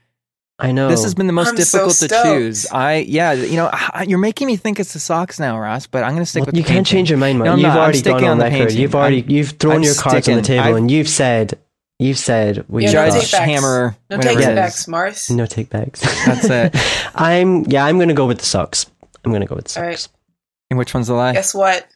I 0.62 0.74
know. 0.74 0.90
This 0.90 1.04
has 1.04 1.16
been 1.16 1.28
the 1.28 1.34
most 1.34 1.52
I'm 1.52 1.58
so 1.58 1.88
difficult 1.88 1.96
to 1.96 2.24
choose. 2.24 2.68
I 2.70 2.96
yeah, 3.08 3.32
you 3.32 3.56
know, 3.56 3.70
I- 3.72 4.06
you're 4.08 4.20
making 4.20 4.48
me 4.48 4.58
think 4.58 4.80
it's 4.82 4.92
the 4.92 5.00
socks 5.00 5.40
now, 5.40 5.58
Ross. 5.58 5.88
But 5.88 6.04
I'm 6.04 6.12
gonna 6.14 6.26
stick 6.26 6.42
Well, 6.42 6.48
with. 6.48 6.58
you 6.58 6.64
the 6.64 6.68
can't 6.68 6.78
painting. 6.86 6.92
change 6.98 7.10
your 7.10 7.20
mind, 7.20 7.40
man. 7.40 7.46
No, 7.46 7.54
you've 7.56 7.64
not. 7.64 7.78
Already 7.78 8.02
gone 8.02 8.24
on 8.26 8.30
on 8.32 8.38
the 8.40 8.44
record. 8.46 8.58
painting. 8.58 8.78
You've 8.82 8.96
already. 8.96 9.22
I'm- 9.22 9.30
you've 9.32 9.50
thrown 9.52 9.76
I'm 9.78 9.84
your 9.84 9.96
cards 9.96 10.28
on 10.28 10.36
the 10.36 10.42
table, 10.42 10.64
I've- 10.66 10.78
and 10.78 10.92
you've 10.92 11.08
said. 11.10 11.58
You've 12.00 12.18
said. 12.18 12.64
We 12.70 12.86
Yeah, 12.86 12.94
no 12.94 13.10
Judge 13.10 13.14
take 13.24 13.32
backs. 13.34 13.46
Hammer. 13.52 13.98
No 14.10 14.18
whatever 14.18 14.40
takes 14.56 14.88
it. 14.88 14.92
Mars. 14.92 15.30
No 15.30 15.46
take 15.46 15.70
backs. 15.70 16.00
That's 16.26 16.46
it. 16.50 16.76
I'm. 17.16 17.66
Yeah, 17.66 17.84
I'm 17.86 18.00
gonna 18.00 18.14
go 18.14 18.26
with 18.26 18.40
the 18.40 18.46
socks. 18.46 18.86
I'm 19.26 19.32
gonna 19.34 19.46
go 19.46 19.56
with 19.56 19.66
the 19.66 19.80
All 19.82 19.86
right. 19.86 20.00
socks. 20.00 20.14
And 20.70 20.78
which 20.80 20.94
one's 20.94 21.08
the 21.08 21.14
lie? 21.14 21.34
Guess 21.34 21.54
what? 21.54 21.88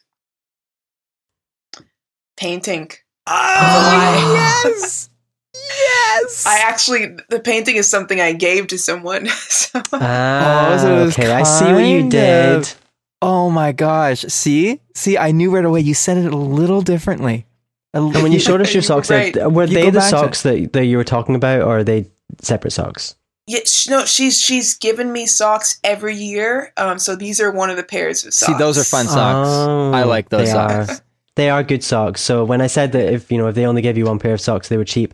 Painting. 2.36 2.90
Oh, 3.26 4.32
yes! 4.34 5.08
yes. 5.54 6.44
I 6.46 6.58
actually, 6.58 7.16
the 7.30 7.40
painting 7.40 7.76
is 7.76 7.88
something 7.88 8.20
I 8.20 8.32
gave 8.32 8.66
to 8.68 8.78
someone. 8.78 9.26
so, 9.48 9.80
Ah, 9.92 10.76
so 10.80 10.94
okay. 11.06 11.30
I 11.32 11.42
see 11.44 11.72
what 11.72 11.84
you 11.86 12.10
did. 12.10 12.56
of- 12.58 12.80
Oh 13.22 13.48
my 13.48 13.72
gosh! 13.72 14.20
See, 14.28 14.80
see, 14.94 15.16
I 15.16 15.30
knew 15.32 15.50
right 15.50 15.64
away. 15.64 15.80
You 15.80 15.94
said 15.94 16.18
it 16.18 16.30
a 16.30 16.36
little 16.36 16.82
differently. 16.82 17.46
A 17.94 17.98
And 17.98 18.12
when 18.14 18.32
you 18.32 18.38
showed 18.40 18.60
us 18.60 18.74
your 18.74 18.82
socks, 18.82 19.08
were 19.08 19.16
right. 19.16 19.50
were 19.52 19.64
You 19.64 19.74
they 19.74 19.90
the 19.90 19.98
back 20.00 20.10
to- 20.10 20.18
socks 20.18 20.42
that, 20.42 20.72
that 20.74 20.84
you 20.86 20.96
were 20.98 21.04
talking 21.04 21.34
about, 21.34 21.62
or 21.62 21.78
are 21.78 21.84
they 21.84 22.10
separate 22.42 22.72
socks? 22.72 23.14
yeah, 23.46 23.60
no, 23.88 24.04
she's 24.06 24.40
she's 24.40 24.74
given 24.78 25.12
me 25.12 25.26
socks 25.26 25.78
every 25.84 26.16
year. 26.16 26.72
Um, 26.76 26.98
so 26.98 27.14
these 27.14 27.40
are 27.40 27.50
one 27.50 27.70
of 27.70 27.76
the 27.76 27.82
pairs 27.82 28.24
of 28.26 28.32
socks. 28.34 28.52
See, 28.52 28.58
those 28.58 28.78
are 28.78 28.84
fun 28.84 29.06
socks. 29.06 29.48
Oh, 29.50 29.92
I 29.92 30.02
like 30.04 30.28
those 30.30 30.46
they 30.48 30.52
socks. 30.52 30.90
Are, 31.00 31.04
they 31.36 31.50
are 31.50 31.62
good 31.62 31.84
socks. 31.84 32.20
So 32.20 32.44
when 32.44 32.60
I 32.60 32.68
said 32.68 32.92
that 32.92 33.12
if 33.12 33.30
you 33.30 33.38
know 33.38 33.46
if 33.48 33.54
they 33.54 33.66
only 33.66 33.82
gave 33.82 33.96
you 33.98 34.06
one 34.06 34.18
pair 34.18 34.34
of 34.34 34.40
socks, 34.40 34.68
they 34.68 34.76
were 34.78 34.84
cheap, 34.86 35.12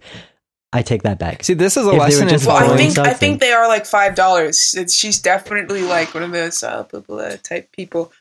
I 0.72 0.82
take 0.82 1.02
that 1.02 1.18
back. 1.18 1.42
See, 1.42 1.54
this 1.54 1.76
is 1.76 1.86
a 1.86 1.90
If 1.90 1.98
lesson 1.98 2.22
in 2.24 2.28
just 2.28 2.46
Well, 2.46 2.56
I 2.56 2.58
Throwing 2.60 2.76
following. 2.78 2.94
think 2.94 3.06
I 3.06 3.12
think 3.14 3.40
they 3.40 3.52
are 3.52 3.66
like 3.66 3.84
five 3.84 4.14
dollars. 4.14 4.76
She's 4.90 5.20
definitely 5.20 5.82
like 5.82 6.14
one 6.14 6.22
of 6.22 6.30
those 6.30 6.62
uh, 6.62 6.84
blah, 6.84 7.00
blah, 7.00 7.30
type 7.42 7.72
people. 7.72 8.12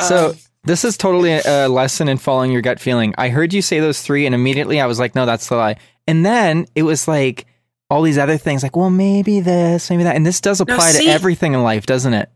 So 0.00 0.30
Um, 0.30 0.36
this 0.68 0.84
is 0.84 0.96
totally 0.96 1.32
a, 1.32 1.66
a 1.66 1.68
lesson 1.68 2.08
in 2.08 2.18
following 2.18 2.52
your 2.52 2.62
gut 2.62 2.78
feeling. 2.78 3.12
I 3.18 3.30
heard 3.30 3.52
you 3.52 3.60
say 3.62 3.80
those 3.80 4.00
three, 4.00 4.24
and 4.26 4.34
immediately 4.34 4.80
I 4.80 4.86
was 4.86 5.00
like, 5.00 5.14
"No, 5.16 5.26
that's 5.26 5.48
the 5.48 5.56
lie." 5.56 5.76
And 6.06 6.24
then 6.24 6.66
it 6.76 6.84
was 6.84 7.08
like 7.08 7.46
all 7.90 8.02
these 8.02 8.18
other 8.18 8.36
things, 8.36 8.62
like, 8.62 8.76
"Well, 8.76 8.90
maybe 8.90 9.40
this, 9.40 9.90
maybe 9.90 10.04
that," 10.04 10.14
and 10.14 10.24
this 10.24 10.40
does 10.40 10.60
apply 10.60 10.92
to 10.92 10.98
see- 10.98 11.08
everything 11.08 11.54
in 11.54 11.62
life, 11.62 11.86
doesn't 11.86 12.14
it? 12.14 12.30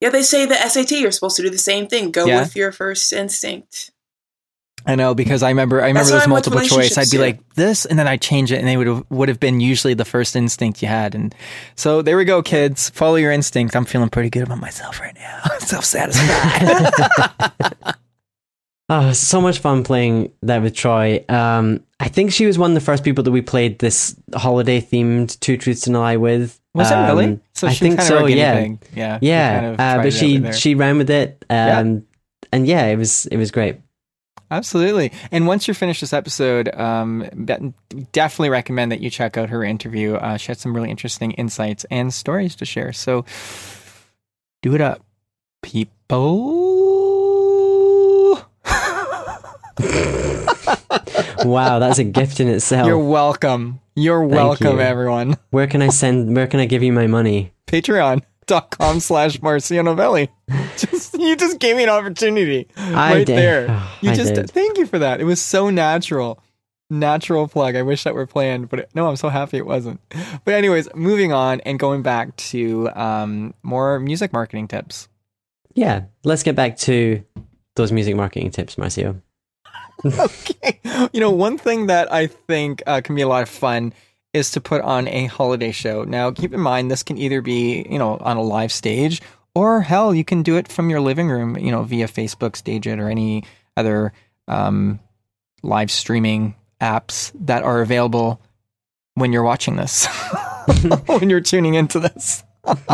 yeah, 0.00 0.08
they 0.10 0.22
say 0.22 0.46
the 0.46 0.54
SAT 0.54 0.92
you're 1.00 1.12
supposed 1.12 1.36
to 1.36 1.42
do 1.42 1.50
the 1.50 1.58
same 1.58 1.86
thing. 1.86 2.10
Go 2.10 2.24
Yeah. 2.26 2.40
with 2.40 2.56
your 2.56 2.72
first 2.72 3.12
instinct. 3.12 3.90
I 4.86 4.94
know 4.94 5.14
because 5.14 5.42
I 5.42 5.50
remember 5.50 5.82
I 5.82 5.88
remember 5.88 6.10
those 6.10 6.20
why 6.20 6.24
I'm 6.24 6.30
with 6.30 6.46
multiple 6.46 6.60
choice. 6.60 6.96
I'd 6.96 7.10
be 7.10 7.16
too. 7.16 7.22
like 7.22 7.54
this, 7.54 7.84
and 7.84 7.98
then 7.98 8.08
I'd 8.08 8.22
change 8.22 8.50
it, 8.50 8.58
and 8.58 8.66
they 8.66 8.76
would 8.76 8.86
have 8.86 9.04
would 9.10 9.28
have 9.28 9.38
been 9.38 9.60
usually 9.60 9.94
the 9.94 10.04
first 10.04 10.34
instinct 10.36 10.82
you 10.82 10.88
had. 10.88 11.14
And 11.14 11.34
so 11.76 12.02
there 12.02 12.16
we 12.16 12.24
go, 12.24 12.42
kids. 12.42 12.88
Follow 12.90 13.16
your 13.16 13.32
instinct. 13.32 13.76
I'm 13.76 13.84
feeling 13.84 14.08
pretty 14.08 14.30
good 14.30 14.44
about 14.44 14.60
myself 14.60 15.00
right 15.00 15.14
now. 15.14 15.42
Self 15.58 15.84
satisfied. 15.84 17.94
Oh, 18.88 19.12
so 19.28 19.40
much 19.40 19.58
fun 19.58 19.84
playing 19.84 20.32
that 20.42 20.62
with 20.62 20.74
Troy. 20.74 21.24
Um, 21.28 21.84
I 22.00 22.08
think 22.08 22.32
she 22.32 22.46
was 22.46 22.58
one 22.58 22.70
of 22.70 22.74
the 22.74 22.80
first 22.80 23.04
people 23.04 23.22
that 23.24 23.30
we 23.30 23.42
played 23.42 23.78
this 23.78 24.16
holiday 24.34 24.80
themed 24.80 25.38
Two 25.40 25.56
Truths 25.56 25.86
and 25.86 25.94
a 25.94 25.98
Lie 26.00 26.16
with. 26.16 26.58
Was 26.74 26.90
it 26.90 26.94
Um, 26.94 27.18
really? 27.18 27.40
So 27.54 27.68
I 27.68 27.72
she 27.72 27.80
think 27.84 27.96
kind 27.98 28.08
so. 28.08 28.16
of 28.16 28.22
our 28.22 28.30
yeah. 28.30 28.66
Yeah. 28.94 29.18
yeah. 29.20 29.60
kind 29.60 29.66
of 29.74 29.80
uh, 29.80 30.02
but 30.02 30.12
she 30.12 30.52
she 30.52 30.74
ran 30.74 30.98
with 30.98 31.10
it. 31.10 31.44
Um, 31.50 32.06
and 32.52 32.66
yeah, 32.66 32.86
it 32.86 32.96
was 32.96 33.26
it 33.26 33.36
was 33.36 33.50
great. 33.50 33.76
Absolutely. 34.50 35.12
And 35.30 35.46
once 35.46 35.68
you 35.68 35.74
finish 35.74 36.00
this 36.00 36.12
episode, 36.12 36.74
um, 36.74 37.28
definitely 38.12 38.50
recommend 38.50 38.92
that 38.92 39.00
you 39.00 39.10
check 39.10 39.36
out 39.36 39.50
her 39.50 39.62
interview. 39.62 40.14
Uh, 40.14 40.36
she 40.36 40.48
had 40.48 40.58
some 40.58 40.74
really 40.74 40.90
interesting 40.90 41.32
insights 41.32 41.84
and 41.90 42.12
stories 42.12 42.56
to 42.56 42.64
share. 42.64 42.92
So 42.92 43.24
do 44.62 44.74
it 44.74 44.80
up, 44.80 45.04
people. 45.62 46.00
Wow, 51.44 51.78
that's 51.78 51.98
a 51.98 52.04
gift 52.04 52.40
in 52.40 52.48
itself. 52.48 52.86
You're 52.86 52.98
welcome. 52.98 53.80
You're 53.94 54.24
welcome, 54.24 54.76
you. 54.76 54.80
everyone. 54.80 55.36
Where 55.50 55.66
can 55.66 55.82
I 55.82 55.88
send? 55.88 56.36
Where 56.36 56.46
can 56.46 56.60
I 56.60 56.66
give 56.66 56.82
you 56.82 56.92
my 56.92 57.06
money? 57.06 57.52
Patreon.com 58.50 59.00
slash 59.00 59.38
Marcio 59.38 59.84
Novelli. 59.84 60.28
Just, 60.76 61.14
you 61.18 61.36
just 61.36 61.58
gave 61.58 61.76
me 61.76 61.82
an 61.82 61.88
opportunity 61.90 62.66
I 62.76 63.14
right 63.14 63.26
did. 63.26 63.36
there. 63.38 63.66
You 64.00 64.12
I 64.12 64.14
just, 64.14 64.34
did. 64.34 64.50
thank 64.50 64.78
you 64.78 64.86
for 64.86 64.98
that. 64.98 65.20
It 65.20 65.24
was 65.24 65.42
so 65.42 65.68
natural. 65.68 66.42
Natural 66.88 67.46
plug. 67.46 67.76
I 67.76 67.82
wish 67.82 68.04
that 68.04 68.14
were 68.14 68.26
planned, 68.26 68.70
but 68.70 68.78
it, 68.80 68.90
no, 68.94 69.08
I'm 69.08 69.16
so 69.16 69.28
happy 69.28 69.58
it 69.58 69.66
wasn't. 69.66 70.00
But 70.44 70.54
anyways, 70.54 70.88
moving 70.94 71.32
on 71.34 71.60
and 71.60 71.78
going 71.78 72.00
back 72.00 72.34
to 72.36 72.88
um, 72.94 73.52
more 73.62 74.00
music 74.00 74.32
marketing 74.32 74.68
tips. 74.68 75.08
Yeah, 75.74 76.04
let's 76.24 76.42
get 76.42 76.56
back 76.56 76.78
to 76.78 77.22
those 77.76 77.92
music 77.92 78.16
marketing 78.16 78.50
tips, 78.52 78.76
Marcio. 78.76 79.20
okay. 80.04 80.80
You 81.12 81.20
know, 81.20 81.30
one 81.30 81.58
thing 81.58 81.88
that 81.88 82.10
I 82.10 82.26
think 82.26 82.82
uh, 82.86 83.02
can 83.02 83.14
be 83.14 83.20
a 83.22 83.28
lot 83.28 83.42
of 83.42 83.50
fun 83.50 83.92
is 84.32 84.50
to 84.52 84.60
put 84.60 84.80
on 84.82 85.08
a 85.08 85.26
holiday 85.26 85.72
show. 85.72 86.04
Now, 86.04 86.30
keep 86.30 86.52
in 86.54 86.60
mind, 86.60 86.90
this 86.90 87.02
can 87.02 87.18
either 87.18 87.40
be, 87.40 87.86
you 87.88 87.98
know, 87.98 88.16
on 88.18 88.36
a 88.36 88.42
live 88.42 88.72
stage 88.72 89.20
or 89.54 89.82
hell, 89.82 90.14
you 90.14 90.24
can 90.24 90.42
do 90.42 90.56
it 90.56 90.68
from 90.68 90.90
your 90.90 91.00
living 91.00 91.28
room, 91.28 91.56
you 91.58 91.72
know, 91.72 91.82
via 91.82 92.06
Facebook, 92.06 92.56
Stage 92.56 92.86
It, 92.86 93.00
or 93.00 93.08
any 93.08 93.44
other 93.76 94.12
um, 94.46 95.00
live 95.62 95.90
streaming 95.90 96.54
apps 96.80 97.32
that 97.46 97.62
are 97.62 97.80
available 97.80 98.40
when 99.14 99.32
you're 99.32 99.42
watching 99.42 99.76
this, 99.76 100.06
when 101.06 101.28
you're 101.28 101.40
tuning 101.40 101.74
into 101.74 101.98
this. 101.98 102.44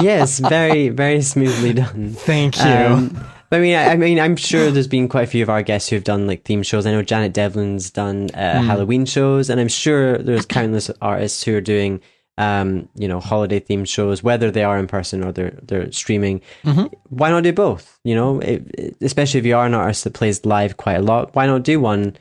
yes, 0.01 0.39
very 0.39 0.89
very 0.89 1.21
smoothly 1.23 1.75
done. 1.75 2.13
Thank 2.19 2.57
you. 2.57 2.65
Um, 2.65 3.27
but 3.51 3.59
I 3.59 3.61
mean, 3.61 3.77
I, 3.77 3.93
I 3.93 3.97
mean, 3.97 4.19
I'm 4.21 4.37
sure 4.37 4.71
there's 4.71 4.89
been 4.89 5.09
quite 5.09 5.25
a 5.25 5.31
few 5.31 5.43
of 5.43 5.51
our 5.51 5.63
guests 5.63 5.89
who've 5.89 6.05
done 6.05 6.27
like 6.27 6.45
theme 6.45 6.63
shows. 6.63 6.87
I 6.87 6.93
know 6.93 7.03
Janet 7.03 7.33
Devlin's 7.35 7.91
done 7.91 8.29
uh, 8.35 8.61
Hmm. 8.61 8.67
Halloween 8.67 9.05
shows, 9.07 9.51
and 9.51 9.61
I'm 9.61 9.69
sure 9.69 10.19
there's 10.19 10.47
countless 10.47 10.91
artists 11.01 11.43
who 11.45 11.57
are 11.57 11.61
doing 11.61 12.01
um, 12.39 12.87
you 12.95 13.09
know, 13.09 13.19
holiday 13.19 13.61
themed 13.61 13.89
shows, 13.89 14.23
whether 14.23 14.51
they 14.51 14.63
are 14.63 14.79
in 14.79 14.87
person 14.87 15.25
or 15.25 15.33
they're 15.33 15.59
they're 15.63 15.91
streaming. 15.91 16.43
Mhm. 16.65 16.93
Why 17.09 17.31
not 17.31 17.45
do 17.45 17.53
both? 17.55 17.99
You 18.05 18.15
know, 18.15 18.41
it- 18.41 18.97
especially 19.01 19.41
if 19.41 19.47
you 19.47 19.57
are 19.57 19.65
an 19.65 19.73
artist 19.73 20.05
that 20.05 20.13
plays 20.13 20.45
live 20.45 20.77
quite 20.77 20.97
a 20.99 21.03
lot. 21.03 21.35
Why 21.35 21.47
not 21.47 21.63
do 21.63 21.81
one, 21.81 22.15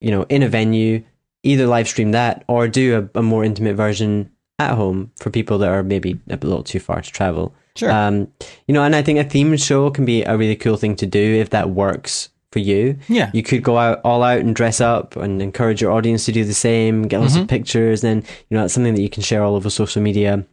you 0.00 0.10
know, 0.10 0.22
in 0.30 0.42
a 0.42 0.48
venue, 0.48 1.02
either 1.42 1.66
live 1.66 1.88
stream 1.88 2.12
that 2.12 2.42
or 2.48 2.66
do 2.68 3.10
a, 3.14 3.18
a 3.18 3.22
more 3.22 3.44
intimate 3.44 3.74
version 3.76 4.30
at 4.58 4.74
home 4.76 5.10
for 5.20 5.28
people 5.28 5.58
that 5.58 5.68
are 5.68 5.82
maybe 5.82 6.18
a 6.30 6.36
little 6.36 6.62
too 6.62 6.80
far 6.80 7.02
to 7.02 7.10
travel. 7.12 7.54
Sure. 7.76 7.90
Um, 7.90 8.28
you 8.68 8.74
know, 8.74 8.82
and 8.84 8.94
I 8.94 9.02
think 9.02 9.18
a 9.18 9.24
themed 9.24 9.62
show 9.64 9.90
can 9.90 10.04
be 10.04 10.22
a 10.22 10.36
really 10.36 10.56
cool 10.56 10.76
thing 10.76 10.94
to 10.96 11.06
do 11.06 11.20
if 11.40 11.50
that 11.50 11.70
works 11.70 12.28
for 12.52 12.60
you. 12.60 12.96
yeah. 13.08 13.30
You 13.34 13.42
could 13.42 13.64
go 13.64 13.76
out 13.78 14.00
all 14.04 14.22
out 14.22 14.38
and 14.38 14.54
dress 14.54 14.80
up 14.80 15.16
and 15.16 15.42
encourage 15.42 15.80
your 15.82 15.90
audience 15.90 16.24
to 16.26 16.32
do 16.32 16.44
the 16.44 16.54
same, 16.54 17.02
get 17.08 17.18
lots 17.20 17.36
Mhm. 17.36 17.42
of 17.42 17.48
pictures, 17.48 18.04
and 18.04 18.22
you 18.48 18.54
know 18.56 18.60
that's 18.60 18.74
something 18.74 18.94
that 18.94 19.02
you 19.02 19.08
can 19.10 19.24
share 19.24 19.42
all 19.42 19.56
over 19.56 19.68
social 19.70 20.00
media. 20.00 20.44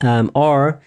Um, 0.00 0.30
or 0.34 0.80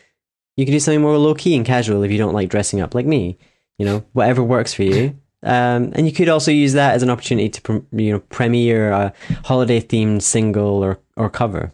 you 0.58 0.65
can 0.65 0.73
do 0.73 0.79
something 0.79 1.01
more 1.01 1.17
low 1.19 1.36
key 1.36 1.55
and 1.55 1.63
casual 1.65 2.01
if 2.03 2.12
you 2.12 2.17
don't 2.17 2.34
like 2.34 2.49
dressing 2.49 2.82
up 2.82 2.95
like 2.95 3.05
me. 3.05 3.38
You 3.77 3.86
know, 3.86 4.03
whatever 4.13 4.43
works 4.43 4.73
for 4.73 4.84
you. 4.84 5.15
Um, 5.43 5.93
and 5.95 6.05
you 6.05 6.12
could 6.12 6.27
also 6.29 6.51
use 6.51 6.73
that 6.73 6.95
as 6.95 7.03
an 7.03 7.10
opportunity 7.12 7.47
to 7.49 7.86
you 7.93 8.12
know 8.13 8.19
premiere 8.29 8.89
a 8.91 9.13
holiday 9.45 9.79
themed 9.79 10.23
single 10.23 10.84
or 10.84 10.97
or 11.15 11.29
cover. 11.29 11.71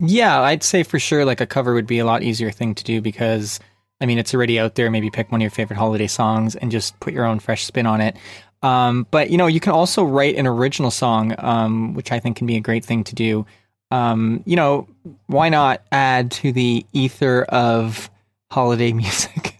Yeah, 0.00 0.40
I'd 0.40 0.62
say 0.62 0.82
for 0.82 0.98
sure 0.98 1.24
like 1.24 1.40
a 1.40 1.46
cover 1.46 1.74
would 1.74 1.86
be 1.86 1.98
a 1.98 2.04
lot 2.06 2.22
easier 2.22 2.50
thing 2.50 2.74
to 2.74 2.84
do 2.84 3.00
because 3.00 3.60
I 4.00 4.06
mean 4.06 4.18
it's 4.18 4.34
already 4.34 4.58
out 4.58 4.74
there. 4.74 4.90
Maybe 4.90 5.10
pick 5.10 5.30
one 5.30 5.40
of 5.40 5.42
your 5.42 5.50
favorite 5.50 5.76
holiday 5.76 6.06
songs 6.06 6.56
and 6.56 6.70
just 6.70 6.98
put 7.00 7.12
your 7.12 7.26
own 7.26 7.38
fresh 7.38 7.64
spin 7.64 7.86
on 7.86 8.00
it. 8.00 8.16
Um, 8.62 9.06
but 9.10 9.30
you 9.30 9.38
know, 9.38 9.46
you 9.46 9.60
can 9.60 9.72
also 9.72 10.02
write 10.02 10.36
an 10.36 10.46
original 10.46 10.90
song, 10.90 11.34
um, 11.38 11.94
which 11.94 12.12
I 12.12 12.18
think 12.18 12.36
can 12.36 12.46
be 12.46 12.56
a 12.56 12.60
great 12.60 12.84
thing 12.84 13.04
to 13.04 13.14
do. 13.14 13.46
Um, 13.90 14.42
you 14.46 14.56
know, 14.56 14.88
why 15.26 15.48
not 15.48 15.82
add 15.92 16.30
to 16.32 16.52
the 16.52 16.86
ether 16.92 17.42
of 17.44 18.10
holiday 18.50 18.92
music? 18.94 19.56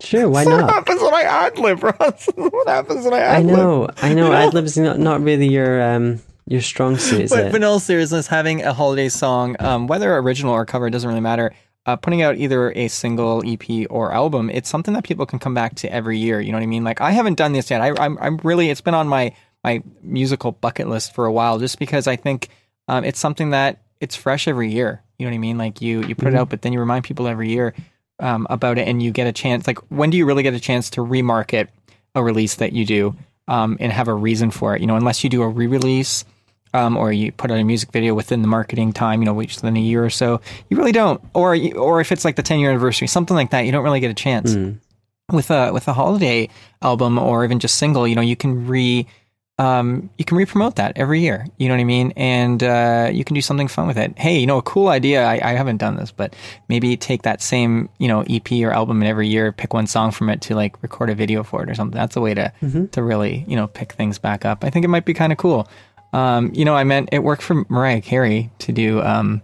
Sure, 0.00 0.28
why 0.28 0.44
what 0.44 0.50
not? 0.50 0.62
What 0.66 0.74
happens 0.74 1.02
when 1.02 1.14
I 1.14 1.22
ad 1.22 1.58
lib, 1.58 1.82
Ross? 1.82 2.28
what 2.36 2.68
happens 2.68 3.04
when 3.04 3.14
I 3.14 3.18
ad 3.18 3.36
I 3.36 3.42
lib? 3.42 3.56
know, 3.56 3.88
I 4.02 4.14
know. 4.14 4.26
You 4.26 4.30
know? 4.30 4.32
Ad 4.34 4.54
lib's 4.54 4.78
not 4.78 4.98
not 5.00 5.20
really 5.20 5.48
your 5.48 5.82
um 5.82 6.20
your 6.46 6.60
strong 6.60 6.96
suit, 6.96 7.22
is 7.22 7.30
but, 7.30 7.46
it? 7.46 7.52
but 7.52 7.56
in 7.56 7.64
all 7.64 7.80
seriousness, 7.80 8.28
having 8.28 8.62
a 8.62 8.72
holiday 8.72 9.08
song, 9.08 9.56
um, 9.58 9.86
whether 9.86 10.16
original 10.16 10.52
or 10.52 10.64
cover, 10.64 10.88
doesn't 10.90 11.08
really 11.08 11.20
matter. 11.20 11.52
Uh, 11.86 11.94
putting 11.94 12.22
out 12.22 12.36
either 12.36 12.72
a 12.72 12.88
single 12.88 13.42
EP 13.46 13.86
or 13.90 14.12
album, 14.12 14.50
it's 14.50 14.68
something 14.68 14.94
that 14.94 15.04
people 15.04 15.24
can 15.24 15.38
come 15.38 15.54
back 15.54 15.74
to 15.76 15.92
every 15.92 16.18
year. 16.18 16.40
You 16.40 16.50
know 16.50 16.58
what 16.58 16.64
I 16.64 16.66
mean? 16.66 16.82
Like 16.82 17.00
I 17.00 17.12
haven't 17.12 17.34
done 17.34 17.52
this 17.52 17.70
yet. 17.70 17.80
I, 17.80 17.92
I'm 17.98 18.18
I'm 18.18 18.38
really 18.38 18.70
it's 18.70 18.80
been 18.80 18.94
on 18.94 19.06
my 19.06 19.32
my 19.62 19.82
musical 20.02 20.52
bucket 20.52 20.88
list 20.88 21.14
for 21.14 21.26
a 21.26 21.32
while, 21.32 21.58
just 21.58 21.78
because 21.78 22.06
I 22.06 22.16
think 22.16 22.48
um, 22.88 23.04
it's 23.04 23.20
something 23.20 23.50
that 23.50 23.82
it's 24.00 24.16
fresh 24.16 24.48
every 24.48 24.70
year. 24.70 25.02
You 25.18 25.26
know 25.26 25.30
what 25.30 25.36
I 25.36 25.38
mean? 25.38 25.58
Like 25.58 25.80
you 25.80 26.02
you 26.04 26.14
put 26.14 26.28
it 26.28 26.34
out, 26.34 26.48
but 26.48 26.62
then 26.62 26.72
you 26.72 26.80
remind 26.80 27.04
people 27.04 27.28
every 27.28 27.50
year 27.50 27.74
um, 28.18 28.46
about 28.50 28.78
it, 28.78 28.88
and 28.88 29.02
you 29.02 29.10
get 29.12 29.26
a 29.26 29.32
chance. 29.32 29.66
Like 29.66 29.78
when 29.90 30.10
do 30.10 30.16
you 30.16 30.26
really 30.26 30.42
get 30.42 30.54
a 30.54 30.60
chance 30.60 30.90
to 30.90 31.00
remarket 31.02 31.68
a 32.14 32.22
release 32.22 32.56
that 32.56 32.72
you 32.72 32.84
do 32.84 33.16
um, 33.46 33.76
and 33.78 33.92
have 33.92 34.08
a 34.08 34.14
reason 34.14 34.50
for 34.50 34.74
it? 34.74 34.80
You 34.80 34.88
know, 34.88 34.96
unless 34.96 35.22
you 35.22 35.30
do 35.30 35.42
a 35.42 35.48
re-release 35.48 36.24
um, 36.74 36.96
or 36.96 37.12
you 37.12 37.32
put 37.32 37.50
out 37.50 37.58
a 37.58 37.64
music 37.64 37.92
video 37.92 38.14
within 38.14 38.42
the 38.42 38.48
marketing 38.48 38.92
time, 38.92 39.20
you 39.20 39.26
know, 39.26 39.34
which 39.34 39.56
within 39.56 39.76
a 39.76 39.80
year 39.80 40.04
or 40.04 40.10
so, 40.10 40.40
you 40.68 40.76
really 40.76 40.92
don't. 40.92 41.20
Or 41.34 41.56
or 41.76 42.00
if 42.00 42.12
it's 42.12 42.24
like 42.24 42.36
the 42.36 42.42
10 42.42 42.60
year 42.60 42.70
anniversary, 42.70 43.08
something 43.08 43.36
like 43.36 43.50
that, 43.50 43.62
you 43.62 43.72
don't 43.72 43.84
really 43.84 44.00
get 44.00 44.10
a 44.10 44.14
chance. 44.14 44.54
Mm. 44.54 44.78
With 45.32 45.50
a 45.50 45.72
with 45.72 45.88
a 45.88 45.92
holiday 45.92 46.48
album 46.82 47.18
or 47.18 47.44
even 47.44 47.58
just 47.58 47.76
single, 47.76 48.06
you 48.06 48.14
know, 48.14 48.22
you 48.22 48.36
can 48.36 48.66
re 48.68 49.06
um, 49.58 50.10
you 50.18 50.24
can 50.24 50.36
re-promote 50.36 50.76
that 50.76 50.92
every 50.96 51.20
year. 51.20 51.46
You 51.56 51.68
know 51.68 51.74
what 51.74 51.80
I 51.80 51.84
mean? 51.84 52.12
And 52.14 52.62
uh, 52.62 53.10
you 53.10 53.24
can 53.24 53.34
do 53.34 53.40
something 53.40 53.68
fun 53.68 53.86
with 53.86 53.96
it. 53.96 54.18
Hey, 54.18 54.38
you 54.38 54.46
know, 54.46 54.58
a 54.58 54.62
cool 54.62 54.88
idea. 54.88 55.24
I, 55.24 55.40
I 55.42 55.52
haven't 55.54 55.78
done 55.78 55.96
this, 55.96 56.12
but 56.12 56.36
maybe 56.68 56.96
take 56.96 57.22
that 57.22 57.40
same 57.40 57.88
you 57.98 58.08
know 58.08 58.22
EP 58.28 58.50
or 58.62 58.70
album 58.70 59.00
and 59.00 59.08
every 59.08 59.28
year 59.28 59.52
pick 59.52 59.72
one 59.72 59.86
song 59.86 60.10
from 60.10 60.28
it 60.28 60.42
to 60.42 60.54
like 60.54 60.80
record 60.82 61.10
a 61.10 61.14
video 61.14 61.42
for 61.42 61.62
it 61.62 61.70
or 61.70 61.74
something. 61.74 61.96
That's 61.96 62.16
a 62.16 62.20
way 62.20 62.34
to 62.34 62.52
to 62.92 63.02
really 63.02 63.44
you 63.48 63.56
know 63.56 63.66
pick 63.66 63.92
things 63.92 64.18
back 64.18 64.44
up. 64.44 64.62
I 64.62 64.70
think 64.70 64.84
it 64.84 64.88
might 64.88 65.06
be 65.06 65.14
kind 65.14 65.32
of 65.32 65.38
cool. 65.38 65.66
Um, 66.16 66.50
you 66.54 66.64
know, 66.64 66.74
I 66.74 66.84
meant 66.84 67.10
it 67.12 67.22
worked 67.22 67.42
for 67.42 67.64
Mariah 67.68 68.00
Carey 68.00 68.50
to 68.60 68.72
do 68.72 69.02
um, 69.02 69.42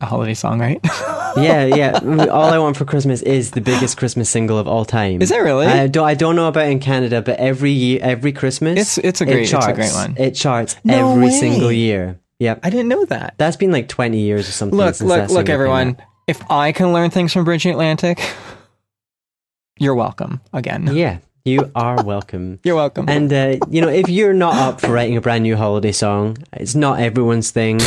a 0.00 0.06
holiday 0.06 0.34
song, 0.34 0.58
right? 0.60 0.80
yeah, 1.36 1.64
yeah. 1.66 1.98
All 2.30 2.44
I 2.52 2.58
want 2.58 2.76
for 2.76 2.84
Christmas 2.84 3.20
is 3.22 3.50
the 3.50 3.60
biggest 3.60 3.96
Christmas 3.98 4.30
single 4.30 4.58
of 4.58 4.66
all 4.66 4.84
time. 4.84 5.20
Is 5.20 5.30
it 5.30 5.38
really? 5.42 5.66
I 5.66 5.86
don't. 5.86 6.06
I 6.06 6.14
don't 6.14 6.34
know 6.36 6.48
about 6.48 6.68
in 6.68 6.80
Canada, 6.80 7.20
but 7.20 7.38
every 7.38 7.72
year, 7.72 7.98
every 8.02 8.32
Christmas, 8.32 8.72
It's- 8.72 8.98
it's 8.98 9.20
a 9.20 9.24
it 9.24 9.26
great- 9.26 9.42
it's 9.42 9.52
a 9.52 9.56
charts. 9.60 9.76
great 9.78 9.92
one. 9.92 10.14
It 10.18 10.30
charts 10.34 10.76
No 10.84 11.10
every 11.12 11.24
way. 11.26 11.30
single 11.30 11.70
year. 11.72 12.18
Yep, 12.38 12.60
I 12.62 12.70
didn't 12.70 12.88
know 12.88 13.04
that. 13.06 13.34
that's 13.38 13.56
been 13.56 13.70
like 13.70 13.88
twenty 13.88 14.20
years 14.20 14.48
or 14.48 14.52
something. 14.52 14.76
Look, 14.78 15.00
look, 15.00 15.28
look, 15.30 15.48
everyone. 15.48 15.96
If 16.26 16.42
I 16.50 16.72
can 16.72 16.92
learn 16.94 17.10
things 17.10 17.32
from 17.34 17.44
Bridging 17.44 17.70
Atlantic, 17.72 18.18
you're 19.78 19.94
welcome 19.94 20.40
again. 20.52 20.88
Yeah, 20.94 21.18
you 21.44 21.70
are 21.74 22.02
welcome. 22.02 22.58
You're 22.64 22.74
welcome. 22.76 23.08
And 23.08 23.32
uh, 23.32 23.56
you 23.70 23.80
know, 23.80 23.88
if 23.88 24.08
you're 24.08 24.32
not 24.34 24.54
up 24.54 24.80
for 24.80 24.88
writing 24.92 25.16
a 25.16 25.20
brand 25.20 25.42
new 25.42 25.56
holiday 25.56 25.92
song, 25.92 26.38
it's 26.52 26.74
not 26.74 27.00
everyone's 27.00 27.50
thing. 27.50 27.80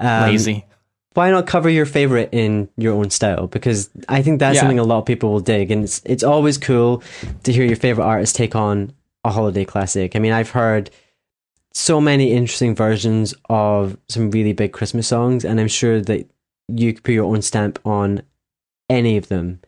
Um, 0.00 0.30
Lazy. 0.30 0.64
why 1.14 1.30
not 1.30 1.46
cover 1.46 1.68
your 1.68 1.84
favorite 1.86 2.30
in 2.32 2.68
your 2.76 2.94
own 2.94 3.10
style? 3.10 3.46
Because 3.48 3.90
I 4.08 4.22
think 4.22 4.38
that's 4.40 4.54
Yeah. 4.56 4.62
something 4.62 4.78
a 4.78 4.84
lot 4.84 4.98
of 4.98 5.04
people 5.06 5.30
will 5.32 5.40
dig, 5.40 5.70
and 5.70 5.84
it's 5.84 6.00
it's 6.04 6.22
always 6.24 6.56
cool 6.58 7.02
to 7.44 7.52
hear 7.52 7.64
your 7.64 7.76
favorite 7.76 8.04
artist 8.04 8.34
take 8.36 8.56
on 8.56 8.92
a 9.24 9.30
holiday 9.30 9.64
classic. 9.64 10.16
I 10.16 10.18
mean, 10.18 10.32
I've 10.32 10.50
heard 10.50 10.90
so 11.74 12.00
many 12.00 12.32
interesting 12.32 12.74
versions 12.74 13.34
of 13.48 13.96
some 14.08 14.30
really 14.30 14.52
big 14.52 14.72
Christmas 14.72 15.06
songs, 15.08 15.44
and 15.44 15.60
I'm 15.60 15.68
sure 15.68 16.00
that 16.00 16.28
you 16.68 16.92
could 16.94 17.04
put 17.04 17.12
your 17.12 17.24
own 17.24 17.42
stamp 17.42 17.78
on 17.84 18.22
any 18.90 19.16
of 19.18 19.28
them, 19.28 19.60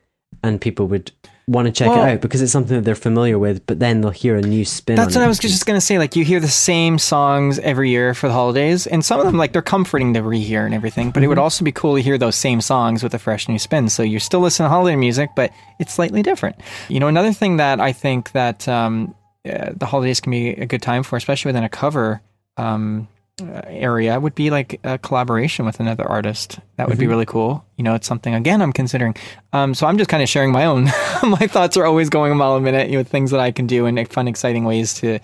and 0.43 0.61
people 0.61 0.87
would 0.89 1.13
want 1.47 1.67
to 1.67 1.73
check 1.73 1.89
Well- 1.91 2.05
it 2.05 2.11
out 2.13 2.21
because 2.23 2.41
it's 2.41 2.53
something 2.53 2.75
that 2.77 2.85
they're 2.85 2.95
familiar 2.95 3.39
with. 3.39 3.67
But 3.67 3.79
then 3.79 4.01
they'll 4.01 4.11
hear 4.11 4.37
a 4.37 4.41
new 4.43 4.65
spin. 4.65 4.97
That's 4.97 5.15
what 5.15 5.21
it. 5.23 5.25
I 5.25 5.29
was 5.29 5.39
just 5.39 5.67
gonna 5.67 5.81
say. 5.81 5.99
Like 5.99 6.17
you 6.17 6.25
hear 6.25 6.41
the 6.41 6.49
same 6.49 6.99
songs 6.99 7.59
every 7.59 7.91
year 7.91 8.15
for 8.15 8.29
the 8.29 8.33
holidays, 8.35 8.87
and 8.87 9.05
some 9.05 9.21
of 9.21 9.27
them 9.27 9.37
like 9.37 9.53
they're 9.53 9.61
comforting 9.63 10.15
to 10.15 10.21
rehear 10.21 10.65
and 10.65 10.75
everything. 10.75 11.11
But 11.11 11.19
it 11.19 11.25
Mm-hmm. 11.25 11.29
would 11.31 11.39
also 11.39 11.65
be 11.65 11.73
cool 11.73 11.97
to 11.97 12.03
hear 12.03 12.17
those 12.19 12.37
same 12.37 12.61
songs 12.61 13.03
with 13.03 13.13
a 13.15 13.19
fresh 13.19 13.49
new 13.49 13.59
spin. 13.59 13.89
So 13.89 14.03
you're 14.03 14.21
still 14.21 14.41
listening 14.41 14.67
to 14.67 14.71
holiday 14.71 14.97
music, 14.97 15.31
but 15.37 15.51
it's 15.79 15.93
slightly 15.93 16.23
different. 16.23 16.57
You 16.89 17.01
know, 17.01 17.09
another 17.09 17.33
thing 17.33 17.59
that 17.59 17.81
I 17.81 17.93
think 17.93 18.33
that 18.33 18.67
um, 18.69 19.15
uh, 19.47 19.73
the 19.77 19.87
holidays 19.87 20.21
can 20.21 20.31
be 20.31 20.49
a 20.51 20.67
good 20.67 20.81
time 20.83 21.03
for, 21.03 21.17
especially 21.17 21.51
within 21.51 21.65
a 21.65 21.69
cover 21.69 22.23
um, 22.57 23.09
area, 23.41 24.19
would 24.19 24.35
be 24.35 24.51
like 24.51 24.79
a 24.85 24.99
collaboration 24.99 25.67
with 25.67 25.81
another 25.81 26.07
artist. 26.07 26.59
That 26.77 26.89
would 26.89 26.99
be 26.99 27.07
really 27.07 27.27
cool. 27.27 27.65
You 27.77 27.85
know, 27.85 27.95
it's 27.95 28.07
something 28.07 28.35
again 28.35 28.63
I'm 28.63 28.73
considering. 28.73 29.17
Um, 29.53 29.75
so 29.75 29.87
I'm 29.87 29.99
just 29.99 30.09
kind 30.09 30.23
of 30.23 30.29
sharing 30.29 30.53
my 30.53 30.65
own. 30.65 30.85
my 31.23 31.47
thoughts 31.49 31.77
are 31.77 31.85
always 31.85 32.09
going 32.09 32.31
a 32.31 32.35
mile 32.35 32.55
a 32.57 32.61
minute. 32.61 32.91
You 32.91 32.99
know, 32.99 33.05
things 33.05 33.31
that 33.33 33.41
I 33.41 33.51
can 33.51 33.67
do 33.67 33.87
and 33.87 34.09
fun, 34.09 34.29
exciting 34.29 34.65
ways 34.65 34.95
to 34.95 35.19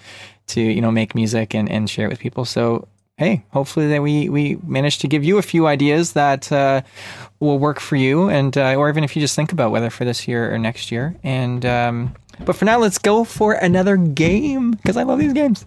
to 0.48 0.60
you 0.60 0.80
know 0.80 0.90
make 0.90 1.14
music 1.14 1.54
and, 1.54 1.70
and 1.70 1.88
share 1.88 2.06
it 2.06 2.10
with 2.10 2.18
people. 2.18 2.44
So 2.44 2.88
hey, 3.16 3.44
hopefully 3.52 3.86
that 3.88 4.02
we 4.02 4.28
we 4.28 4.56
managed 4.64 5.02
to 5.02 5.08
give 5.08 5.22
you 5.22 5.38
a 5.38 5.42
few 5.42 5.66
ideas 5.66 6.14
that 6.14 6.50
uh, 6.50 6.82
will 7.38 7.58
work 7.58 7.78
for 7.78 7.94
you, 7.94 8.28
and 8.28 8.56
uh, 8.58 8.74
or 8.74 8.88
even 8.88 9.04
if 9.04 9.14
you 9.14 9.22
just 9.22 9.36
think 9.36 9.52
about 9.52 9.70
whether 9.70 9.90
for 9.90 10.04
this 10.04 10.26
year 10.26 10.52
or 10.52 10.58
next 10.58 10.90
year. 10.90 11.14
And 11.22 11.64
um, 11.64 12.16
but 12.44 12.56
for 12.56 12.64
now, 12.64 12.78
let's 12.78 12.98
go 12.98 13.22
for 13.22 13.52
another 13.52 13.96
game 13.96 14.72
because 14.72 14.96
I 14.96 15.04
love 15.04 15.20
these 15.20 15.32
games. 15.32 15.64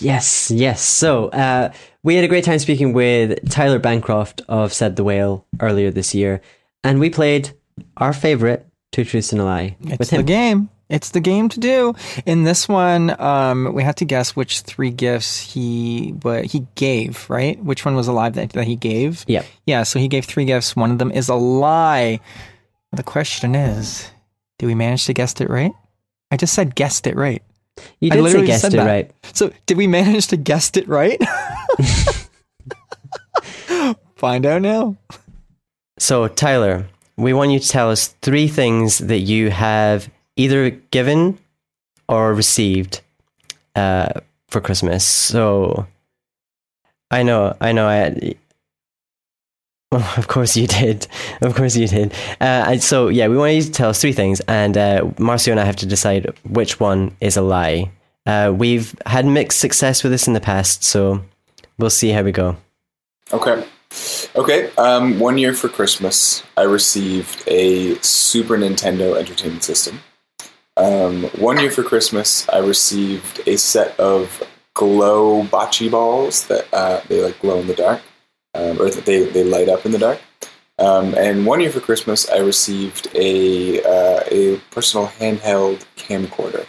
Yes, 0.00 0.50
yes. 0.50 0.80
So 0.80 1.28
uh, 1.28 1.72
we 2.02 2.14
had 2.14 2.24
a 2.24 2.28
great 2.28 2.44
time 2.44 2.58
speaking 2.58 2.92
with 2.92 3.50
Tyler 3.50 3.78
Bancroft 3.78 4.42
of 4.48 4.72
Said 4.72 4.96
the 4.96 5.04
Whale 5.04 5.46
earlier 5.60 5.90
this 5.90 6.14
year, 6.14 6.40
and 6.84 7.00
we 7.00 7.10
played 7.10 7.52
our 7.96 8.12
favorite 8.12 8.66
Two 8.92 9.04
Truths 9.04 9.32
and 9.32 9.40
a 9.40 9.44
Lie 9.44 9.76
It's 9.80 9.98
with 9.98 10.10
the 10.10 10.22
game. 10.22 10.70
It's 10.88 11.10
the 11.10 11.20
game 11.20 11.50
to 11.50 11.60
do. 11.60 11.94
In 12.24 12.44
this 12.44 12.66
one, 12.66 13.20
um, 13.20 13.74
we 13.74 13.82
had 13.82 13.98
to 13.98 14.06
guess 14.06 14.34
which 14.34 14.60
three 14.60 14.90
gifts 14.90 15.38
he 15.38 16.12
but 16.12 16.46
he 16.46 16.66
gave. 16.76 17.28
Right? 17.28 17.62
Which 17.62 17.84
one 17.84 17.94
was 17.94 18.08
alive 18.08 18.34
that, 18.34 18.54
that 18.54 18.66
he 18.66 18.76
gave? 18.76 19.24
Yep. 19.28 19.44
Yeah. 19.66 19.82
So 19.82 19.98
he 19.98 20.08
gave 20.08 20.24
three 20.24 20.46
gifts. 20.46 20.74
One 20.74 20.90
of 20.90 20.98
them 20.98 21.10
is 21.10 21.28
a 21.28 21.34
lie. 21.34 22.20
The 22.92 23.02
question 23.02 23.54
is, 23.54 24.10
do 24.58 24.66
we 24.66 24.74
manage 24.74 25.04
to 25.06 25.12
guess 25.12 25.38
it 25.40 25.50
right? 25.50 25.72
I 26.30 26.38
just 26.38 26.54
said 26.54 26.74
guessed 26.74 27.06
it 27.06 27.16
right. 27.16 27.42
You 28.00 28.10
I 28.12 28.16
did 28.16 28.18
say 28.18 28.22
literally 28.22 28.46
guessed 28.46 28.62
said 28.62 28.74
it 28.74 28.78
that. 28.78 28.86
right. 28.86 29.10
So 29.32 29.52
did 29.66 29.76
we 29.76 29.86
manage 29.86 30.26
to 30.28 30.36
guessed 30.36 30.76
it 30.76 30.88
right? 30.88 31.20
Find 34.16 34.44
out 34.46 34.62
now. 34.62 34.96
So 35.98 36.28
Tyler, 36.28 36.88
we 37.16 37.32
want 37.32 37.50
you 37.50 37.58
to 37.58 37.68
tell 37.68 37.90
us 37.90 38.08
three 38.22 38.48
things 38.48 38.98
that 38.98 39.18
you 39.18 39.50
have 39.50 40.08
either 40.36 40.70
given 40.70 41.38
or 42.08 42.34
received 42.34 43.00
uh, 43.74 44.20
for 44.48 44.60
Christmas. 44.60 45.04
So 45.04 45.86
I 47.10 47.22
know, 47.22 47.56
I 47.60 47.72
know, 47.72 47.88
I. 47.88 48.34
Oh, 49.90 50.14
of 50.18 50.28
course 50.28 50.54
you 50.56 50.66
did. 50.66 51.06
Of 51.40 51.54
course 51.54 51.74
you 51.74 51.88
did. 51.88 52.12
Uh, 52.40 52.68
and 52.68 52.82
so 52.82 53.08
yeah, 53.08 53.28
we 53.28 53.38
want 53.38 53.54
you 53.54 53.62
to 53.62 53.70
tell 53.70 53.90
us 53.90 54.00
three 54.00 54.12
things, 54.12 54.40
and 54.40 54.76
uh, 54.76 55.02
Marcio 55.16 55.50
and 55.50 55.60
I 55.60 55.64
have 55.64 55.76
to 55.76 55.86
decide 55.86 56.32
which 56.44 56.78
one 56.78 57.16
is 57.20 57.36
a 57.36 57.42
lie. 57.42 57.90
Uh, 58.26 58.52
we've 58.54 58.94
had 59.06 59.24
mixed 59.24 59.58
success 59.58 60.02
with 60.02 60.12
this 60.12 60.26
in 60.26 60.34
the 60.34 60.40
past, 60.40 60.84
so 60.84 61.22
we'll 61.78 61.88
see 61.88 62.10
how 62.10 62.22
we 62.22 62.32
go. 62.32 62.56
Okay. 63.32 63.64
Okay, 64.36 64.70
um, 64.76 65.18
one 65.18 65.38
year 65.38 65.54
for 65.54 65.70
Christmas, 65.70 66.42
I 66.58 66.64
received 66.64 67.42
a 67.46 67.94
Super 68.02 68.58
Nintendo 68.58 69.16
Entertainment 69.16 69.64
System. 69.64 70.00
Um, 70.76 71.24
one 71.38 71.58
year 71.58 71.70
for 71.70 71.82
Christmas, 71.82 72.46
I 72.50 72.58
received 72.58 73.40
a 73.48 73.56
set 73.56 73.98
of 73.98 74.42
glow 74.74 75.44
bocce 75.44 75.90
balls 75.90 76.46
that 76.48 76.68
uh, 76.74 77.00
they 77.08 77.22
like 77.22 77.40
glow 77.40 77.58
in 77.58 77.66
the 77.66 77.74
dark, 77.74 78.02
um, 78.58 78.80
or 78.80 78.90
that 78.90 79.06
they, 79.06 79.24
they 79.24 79.44
light 79.44 79.68
up 79.68 79.86
in 79.86 79.92
the 79.92 79.98
dark. 79.98 80.20
Um, 80.78 81.14
and 81.14 81.44
one 81.46 81.60
year 81.60 81.70
for 81.70 81.80
Christmas, 81.80 82.28
I 82.30 82.38
received 82.38 83.08
a 83.14 83.82
uh, 83.82 84.22
a 84.30 84.56
personal 84.70 85.08
handheld 85.08 85.84
camcorder. 85.96 86.66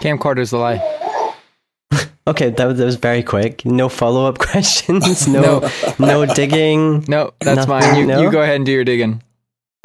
Camcorder's 0.00 0.50
the 0.50 0.58
lie. 0.58 1.02
Okay, 2.28 2.50
that 2.50 2.64
was, 2.66 2.78
that 2.78 2.84
was 2.84 2.96
very 2.96 3.22
quick. 3.22 3.64
No 3.64 3.88
follow 3.88 4.26
up 4.26 4.38
questions. 4.50 5.28
No, 5.28 5.70
no, 6.00 6.26
digging. 6.26 7.04
No, 7.06 7.32
that's 7.38 7.68
Nothing, 7.68 7.88
mine. 7.88 7.96
You, 8.00 8.06
no? 8.06 8.20
you 8.20 8.32
go 8.32 8.42
ahead 8.42 8.56
and 8.56 8.66
do 8.66 8.72
your 8.72 8.82
digging. 8.82 9.22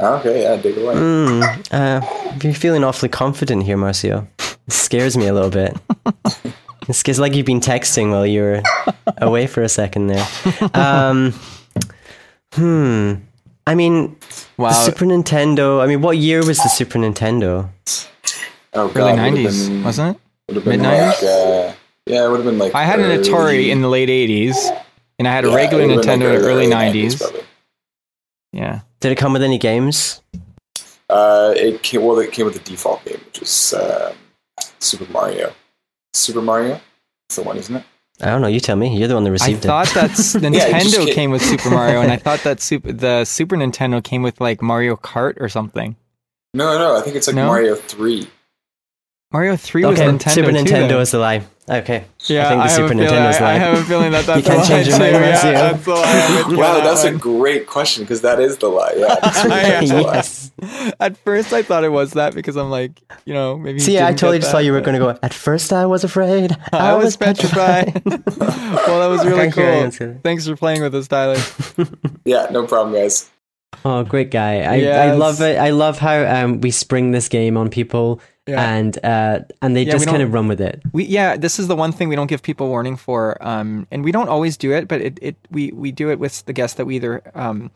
Okay, 0.02 0.42
yeah, 0.42 0.56
dig 0.56 0.76
away. 0.76 0.94
Mm, 0.96 1.68
uh, 1.70 2.36
you're 2.42 2.52
feeling 2.52 2.82
awfully 2.82 3.08
confident 3.08 3.62
here, 3.62 3.76
Marcio. 3.76 4.26
It 4.66 4.72
scares 4.72 5.16
me 5.16 5.28
a 5.28 5.32
little 5.32 5.50
bit. 5.50 5.76
It's, 6.92 7.02
it's 7.08 7.18
like 7.18 7.34
you've 7.34 7.46
been 7.46 7.60
texting 7.60 8.10
while 8.10 8.26
you 8.26 8.42
were 8.42 8.62
away 9.16 9.46
for 9.46 9.62
a 9.62 9.68
second 9.68 10.08
there. 10.08 10.26
Um, 10.74 11.32
hmm. 12.52 13.14
I 13.66 13.74
mean, 13.74 14.16
Wow. 14.58 14.68
the 14.68 14.74
Super 14.74 15.06
Nintendo. 15.06 15.82
I 15.82 15.86
mean, 15.86 16.02
what 16.02 16.18
year 16.18 16.44
was 16.44 16.58
the 16.58 16.68
Super 16.68 16.98
Nintendo? 16.98 17.68
Oh 18.74 18.88
god, 18.88 18.96
Early 18.96 19.16
nineties, 19.16 19.68
been- 19.70 19.84
wasn't 19.84 20.16
it? 20.16 20.20
would've 20.48 20.64
been 20.64 20.82
Mid-nineties? 20.82 21.22
like, 21.22 21.30
uh, 21.30 21.72
yeah, 22.06 22.26
it 22.26 22.28
would 22.30 22.36
have 22.40 22.44
been 22.44 22.58
like. 22.58 22.74
I 22.74 22.84
had 22.84 23.00
an 23.00 23.20
Atari 23.22 23.68
in 23.68 23.80
the 23.80 23.88
late 23.88 24.10
eighties, 24.10 24.70
and 25.18 25.26
I 25.26 25.32
had 25.32 25.44
a 25.44 25.48
yeah, 25.48 25.54
regular 25.54 25.84
it 25.84 25.86
would've 25.88 26.02
been, 26.04 26.20
Nintendo 26.20 26.28
like, 26.28 26.36
in 26.36 26.42
the 26.42 26.48
early 26.48 26.66
nineties. 26.66 27.16
probably. 27.16 27.40
Yeah. 28.52 28.80
Did 29.00 29.12
it 29.12 29.16
come 29.16 29.32
with 29.32 29.42
any 29.42 29.56
games? 29.58 30.20
Uh, 31.08 31.54
it 31.56 31.82
came 31.82 32.02
well. 32.04 32.18
It 32.18 32.32
came 32.32 32.44
with 32.44 32.54
the 32.54 32.60
default 32.70 33.02
game, 33.06 33.20
which 33.26 33.40
is 33.42 33.72
um, 33.74 34.12
Super 34.78 35.10
Mario. 35.10 35.52
Super 36.14 36.42
Mario, 36.42 36.80
it's 37.28 37.36
the 37.36 37.42
one, 37.42 37.56
isn't 37.56 37.74
it? 37.76 37.84
I 38.20 38.26
don't 38.26 38.40
know. 38.42 38.46
You 38.46 38.60
tell 38.60 38.76
me. 38.76 38.96
You're 38.96 39.08
the 39.08 39.14
one 39.14 39.24
that 39.24 39.30
received 39.32 39.64
it. 39.64 39.68
I 39.70 39.80
received 39.80 39.94
thought 39.94 40.00
that 40.00 40.10
Nintendo 40.42 41.06
kid- 41.06 41.14
came 41.14 41.30
with 41.30 41.42
Super 41.42 41.70
Mario, 41.70 42.00
and 42.02 42.12
I 42.12 42.16
thought 42.24 42.40
that 42.44 42.60
super, 42.60 42.92
the 42.92 43.24
Super 43.24 43.56
Nintendo 43.56 44.02
came 44.04 44.22
with 44.22 44.40
like 44.40 44.62
Mario 44.62 44.96
Kart 44.96 45.40
or 45.40 45.48
something. 45.48 45.96
No, 46.54 46.78
no, 46.78 46.96
I 46.96 47.00
think 47.02 47.16
it's 47.16 47.26
like 47.26 47.36
No? 47.36 47.46
Mario 47.46 47.74
Three. 47.74 48.28
Mario 49.32 49.56
Three 49.56 49.82
it. 49.82 49.86
was 49.86 50.00
Okay, 50.00 50.10
Nintendo. 50.10 50.30
Super 50.30 50.50
Nintendo 50.50 50.88
though. 50.88 51.00
is 51.00 51.10
the 51.10 51.18
lie. 51.18 51.42
Okay. 51.70 52.04
Yeah, 52.26 52.46
I 52.46 52.48
think 52.48 52.62
the 52.62 52.68
have 52.68 52.70
Super 52.72 52.94
Nintendo 52.94 53.30
is 53.30 53.38
the 53.38 53.44
I, 53.44 53.50
I 53.54 53.58
have 53.58 53.78
a 53.78 53.84
feeling 53.84 54.12
that 54.12 54.26
that's 54.26 54.38
You 54.38 54.42
can't 54.44 54.58
a 54.58 54.62
lie 54.62 54.68
change 54.68 54.88
your 54.88 54.96
too, 54.96 55.02
mind, 55.04 55.14
yeah, 55.14 55.52
that's 55.72 55.86
a 55.86 55.90
lie. 55.94 56.02
I'm 56.02 56.36
with 56.36 56.46
you 56.48 56.52
on 56.54 56.58
Wow, 56.58 56.80
that's 56.80 57.04
a 57.04 57.12
great 57.12 57.66
question 57.68 58.02
because 58.02 58.20
that 58.22 58.40
is 58.40 58.58
the 58.58 58.68
lie. 58.68 58.94
Yeah, 58.96 59.14
the 59.14 59.30
Super 59.30 59.48
Yeah. 59.48 59.80
Nintendo's 59.80 59.90
the 59.90 60.02
lie. 60.02 60.14
yes. 60.14 60.94
At 61.00 61.16
first, 61.18 61.52
I 61.52 61.62
thought 61.62 61.84
it 61.84 61.90
was 61.90 62.12
that 62.12 62.34
because 62.34 62.56
I'm 62.56 62.68
like, 62.70 63.00
you 63.24 63.32
know, 63.32 63.56
maybe. 63.56 63.78
See, 63.78 63.96
I 63.96 64.08
didn't 64.08 64.18
totally 64.18 64.36
get 64.38 64.40
just 64.42 64.52
that, 64.52 64.58
thought 64.58 64.64
you 64.64 64.72
were 64.72 64.80
going 64.80 64.94
to 64.94 64.98
go. 64.98 65.18
At 65.22 65.32
first, 65.32 65.72
I 65.72 65.86
was 65.86 66.02
afraid. 66.04 66.56
I 66.72 66.94
was 66.94 67.16
petrified. 67.16 68.02
well, 68.06 68.20
that 68.26 69.06
was 69.08 69.24
really 69.24 69.50
can't 69.50 69.54
hear 69.54 69.84
you, 69.84 69.90
cool. 70.14 70.20
Thanks 70.22 70.46
for 70.46 70.56
playing 70.56 70.82
with 70.82 70.94
us, 70.94 71.06
Tyler. 71.08 71.38
Yeah, 72.24 72.48
no 72.50 72.66
problem, 72.66 72.94
guys. 72.94 73.30
Oh, 73.84 74.04
great 74.04 74.30
guy! 74.30 74.60
I, 74.60 75.08
I 75.08 75.12
love 75.14 75.40
it. 75.40 75.58
I 75.58 75.70
love 75.70 75.98
how 75.98 76.24
um, 76.26 76.60
we 76.60 76.70
spring 76.70 77.10
this 77.10 77.28
game 77.28 77.56
on 77.56 77.68
people, 77.70 78.20
Yeah. 78.46 78.74
and 78.74 78.98
uh, 79.04 79.40
and 79.60 79.76
they 79.76 79.84
Yeah, 79.84 79.92
just 79.92 80.06
kind 80.06 80.22
of 80.22 80.32
run 80.32 80.48
with 80.48 80.60
it. 80.60 80.82
We 80.92 81.04
yeah, 81.04 81.36
this 81.36 81.58
is 81.58 81.68
the 81.68 81.76
one 81.76 81.92
thing 81.92 82.08
we 82.08 82.16
don't 82.16 82.26
give 82.26 82.42
people 82.42 82.68
warning 82.68 82.96
for, 82.96 83.36
um, 83.40 83.86
and 83.92 84.02
we 84.02 84.10
don't 84.10 84.28
always 84.28 84.56
do 84.56 84.72
it, 84.72 84.88
but 84.88 85.00
it, 85.00 85.18
it 85.22 85.36
we 85.50 85.70
we 85.72 85.92
do 85.92 86.10
it 86.10 86.18
with 86.18 86.44
the 86.46 86.52
guests 86.52 86.76
that 86.76 86.84
we 86.84 86.96
either 86.96 87.22
um, 87.34 87.70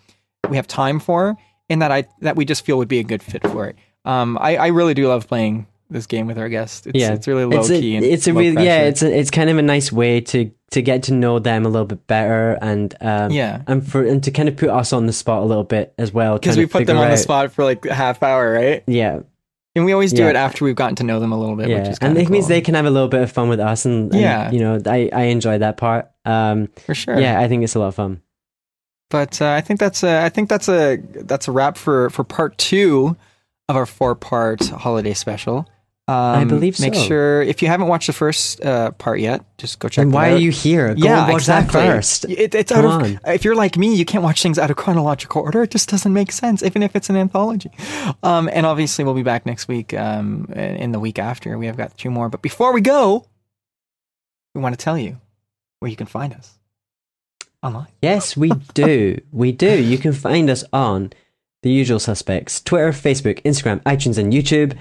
we 0.48 0.56
have 0.56 0.66
time 0.66 0.98
for, 0.98 1.36
and 1.70 1.82
that 1.82 1.92
I 1.92 2.06
that 2.20 2.34
we 2.34 2.44
just 2.44 2.64
feel 2.64 2.78
would 2.78 2.88
be 2.88 2.98
a 2.98 3.04
good 3.04 3.22
fit 3.22 3.42
for 3.42 3.68
it. 3.68 3.76
Um, 4.04 4.38
I, 4.40 4.56
I 4.56 4.66
really 4.68 4.94
do 4.94 5.08
love 5.08 5.28
playing 5.28 5.66
this 5.90 6.06
game 6.06 6.26
with 6.26 6.38
our 6.38 6.48
guests. 6.48 6.86
It's, 6.86 6.98
yeah, 6.98 7.12
it's 7.12 7.28
really 7.28 7.44
low 7.44 7.60
it's 7.60 7.70
a, 7.70 7.80
key. 7.80 7.96
and 7.96 8.04
it's 8.04 8.26
a 8.26 8.34
really 8.34 8.64
yeah. 8.64 8.82
It's 8.82 9.02
a, 9.02 9.16
it's 9.16 9.30
kind 9.30 9.50
of 9.50 9.58
a 9.58 9.62
nice 9.62 9.92
way 9.92 10.20
to 10.20 10.50
to 10.72 10.82
get 10.82 11.04
to 11.04 11.14
know 11.14 11.38
them 11.38 11.64
a 11.64 11.68
little 11.68 11.86
bit 11.86 12.06
better, 12.06 12.58
and 12.60 12.94
um, 13.00 13.30
yeah. 13.30 13.62
and 13.66 13.86
for 13.86 14.04
and 14.04 14.22
to 14.24 14.30
kind 14.30 14.48
of 14.48 14.56
put 14.56 14.68
us 14.68 14.92
on 14.92 15.06
the 15.06 15.12
spot 15.12 15.42
a 15.42 15.46
little 15.46 15.64
bit 15.64 15.94
as 15.98 16.12
well. 16.12 16.38
Because 16.38 16.56
we 16.56 16.66
put 16.66 16.86
them 16.86 16.98
on 16.98 17.10
the 17.10 17.16
spot 17.16 17.52
for 17.52 17.64
like 17.64 17.84
a 17.86 17.94
half 17.94 18.22
hour, 18.22 18.52
right? 18.52 18.82
Yeah, 18.86 19.20
And 19.76 19.84
we 19.84 19.92
always 19.92 20.12
do 20.12 20.22
Yeah. 20.22 20.30
it 20.30 20.36
after 20.36 20.64
we've 20.64 20.74
gotten 20.74 20.96
to 20.96 21.04
know 21.04 21.20
them 21.20 21.30
a 21.32 21.38
little 21.38 21.54
bit, 21.54 21.68
which 21.68 21.86
yeah, 21.86 21.94
and 22.00 22.16
it 22.18 22.28
means 22.30 22.48
they 22.48 22.60
can 22.62 22.74
have 22.74 22.86
a 22.86 22.90
little 22.90 23.08
bit 23.08 23.22
of 23.22 23.30
fun 23.30 23.48
with 23.48 23.60
us, 23.60 23.84
and, 23.84 24.10
and, 24.12 24.20
Yeah. 24.20 24.50
you 24.50 24.58
know, 24.58 24.80
I 24.86 25.08
I 25.12 25.22
enjoy 25.24 25.58
that 25.58 25.76
part. 25.76 26.10
Um, 26.24 26.68
for 26.86 26.94
sure. 26.94 27.20
yeah, 27.20 27.38
I 27.38 27.46
think 27.46 27.62
it's 27.62 27.74
a 27.76 27.78
lot 27.78 27.88
of 27.88 27.94
fun. 27.94 28.22
But 29.10 29.40
uh, 29.40 29.50
I 29.52 29.60
think 29.60 29.78
that's 29.78 30.02
a, 30.02 30.24
I 30.24 30.30
think 30.30 30.48
that's 30.48 30.68
a 30.68 30.96
that's 30.96 31.46
a 31.46 31.52
wrap 31.52 31.76
for 31.76 32.10
for 32.10 32.24
part 32.24 32.58
two 32.58 33.16
of 33.68 33.76
our 33.76 33.86
four 33.86 34.14
part 34.16 34.66
holiday 34.68 35.14
special. 35.14 35.68
Um, 36.08 36.46
believe 36.46 36.76
so. 36.76 36.84
Make 36.88 36.94
sure 36.94 37.42
if 37.42 37.62
you 37.62 37.68
haven't 37.68 37.88
watched 37.88 38.06
the 38.06 38.12
first 38.12 38.64
uh, 38.64 38.92
part 38.92 39.18
yet, 39.18 39.44
just 39.58 39.80
go 39.80 39.88
check. 39.88 40.04
And 40.04 40.12
why 40.12 40.30
out. 40.30 40.34
are 40.34 40.38
you 40.38 40.52
here? 40.52 40.94
Go 40.94 41.04
yeah, 41.04 41.26
watch 41.26 41.34
exactly. 41.34 41.80
that 41.80 41.96
first. 41.96 42.24
It, 42.26 42.54
it's 42.54 42.70
Come 42.70 42.84
out 42.84 43.02
of. 43.02 43.24
on. 43.24 43.34
If 43.34 43.44
you're 43.44 43.56
like 43.56 43.76
me, 43.76 43.92
you 43.92 44.04
can't 44.04 44.22
watch 44.22 44.40
things 44.40 44.56
out 44.56 44.70
of 44.70 44.76
chronological 44.76 45.42
order. 45.42 45.64
It 45.64 45.72
just 45.72 45.88
doesn't 45.88 46.12
make 46.12 46.30
sense, 46.30 46.62
even 46.62 46.84
if 46.84 46.94
it's 46.94 47.10
an 47.10 47.16
anthology. 47.16 47.70
Um, 48.22 48.48
and 48.52 48.64
obviously, 48.64 49.04
we'll 49.04 49.14
be 49.14 49.24
back 49.24 49.46
next 49.46 49.66
week. 49.66 49.94
Um, 49.94 50.46
in 50.54 50.92
the 50.92 51.00
week 51.00 51.18
after, 51.18 51.58
we 51.58 51.66
have 51.66 51.76
got 51.76 51.98
two 51.98 52.10
more. 52.10 52.28
But 52.28 52.40
before 52.40 52.72
we 52.72 52.80
go, 52.80 53.26
we 54.54 54.60
want 54.60 54.78
to 54.78 54.82
tell 54.82 54.96
you 54.96 55.20
where 55.80 55.90
you 55.90 55.96
can 55.96 56.06
find 56.06 56.32
us 56.34 56.56
online. 57.64 57.88
Yes, 58.00 58.36
we 58.36 58.50
do. 58.74 59.20
we 59.32 59.50
do. 59.50 59.82
You 59.82 59.98
can 59.98 60.12
find 60.12 60.48
us 60.50 60.62
on 60.72 61.12
the 61.62 61.70
usual 61.70 61.98
suspects 61.98 62.60
Twitter, 62.60 62.90
Facebook, 62.90 63.42
Instagram, 63.42 63.82
iTunes, 63.82 64.18
and 64.18 64.32
YouTube. 64.32 64.78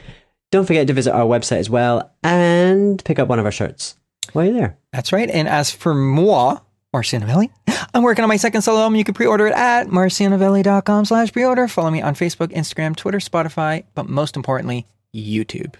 Don't 0.51 0.65
forget 0.65 0.87
to 0.87 0.93
visit 0.93 1.13
our 1.13 1.25
website 1.25 1.57
as 1.57 1.69
well 1.69 2.11
and 2.23 3.03
pick 3.03 3.19
up 3.19 3.27
one 3.27 3.39
of 3.39 3.45
our 3.45 3.51
shirts 3.51 3.95
while 4.33 4.45
you're 4.45 4.53
there. 4.53 4.77
That's 4.93 5.11
right. 5.11 5.29
And 5.29 5.47
as 5.47 5.71
for 5.71 5.93
moi, 5.93 6.59
Marcio 6.93 7.19
Novelli, 7.19 7.49
I'm 7.93 8.03
working 8.03 8.23
on 8.23 8.29
my 8.29 8.37
second 8.37 8.61
solo 8.61 8.79
album. 8.81 8.95
You 8.95 9.03
can 9.03 9.13
pre-order 9.13 9.47
it 9.47 9.53
at 9.53 9.87
marcionovelli.com 9.87 11.05
slash 11.05 11.33
pre-order. 11.33 11.67
Follow 11.67 11.91
me 11.91 12.01
on 12.01 12.13
Facebook, 12.15 12.53
Instagram, 12.53 12.95
Twitter, 12.95 13.17
Spotify, 13.17 13.83
but 13.95 14.07
most 14.07 14.35
importantly, 14.37 14.85
YouTube. 15.13 15.75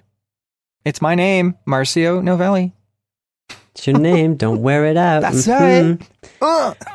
It's 0.84 1.01
my 1.01 1.15
name, 1.15 1.56
Marcio 1.65 2.21
Novelli. 2.21 2.73
It's 3.73 3.88
your 3.88 3.97
name. 3.97 4.36
Don't 4.36 4.62
wear 4.62 4.86
it 4.86 4.97
out. 4.97 5.21
That's 5.21 5.47
Mhm. 5.47 5.99
right. 5.99 6.10
Ugh. 6.41 6.78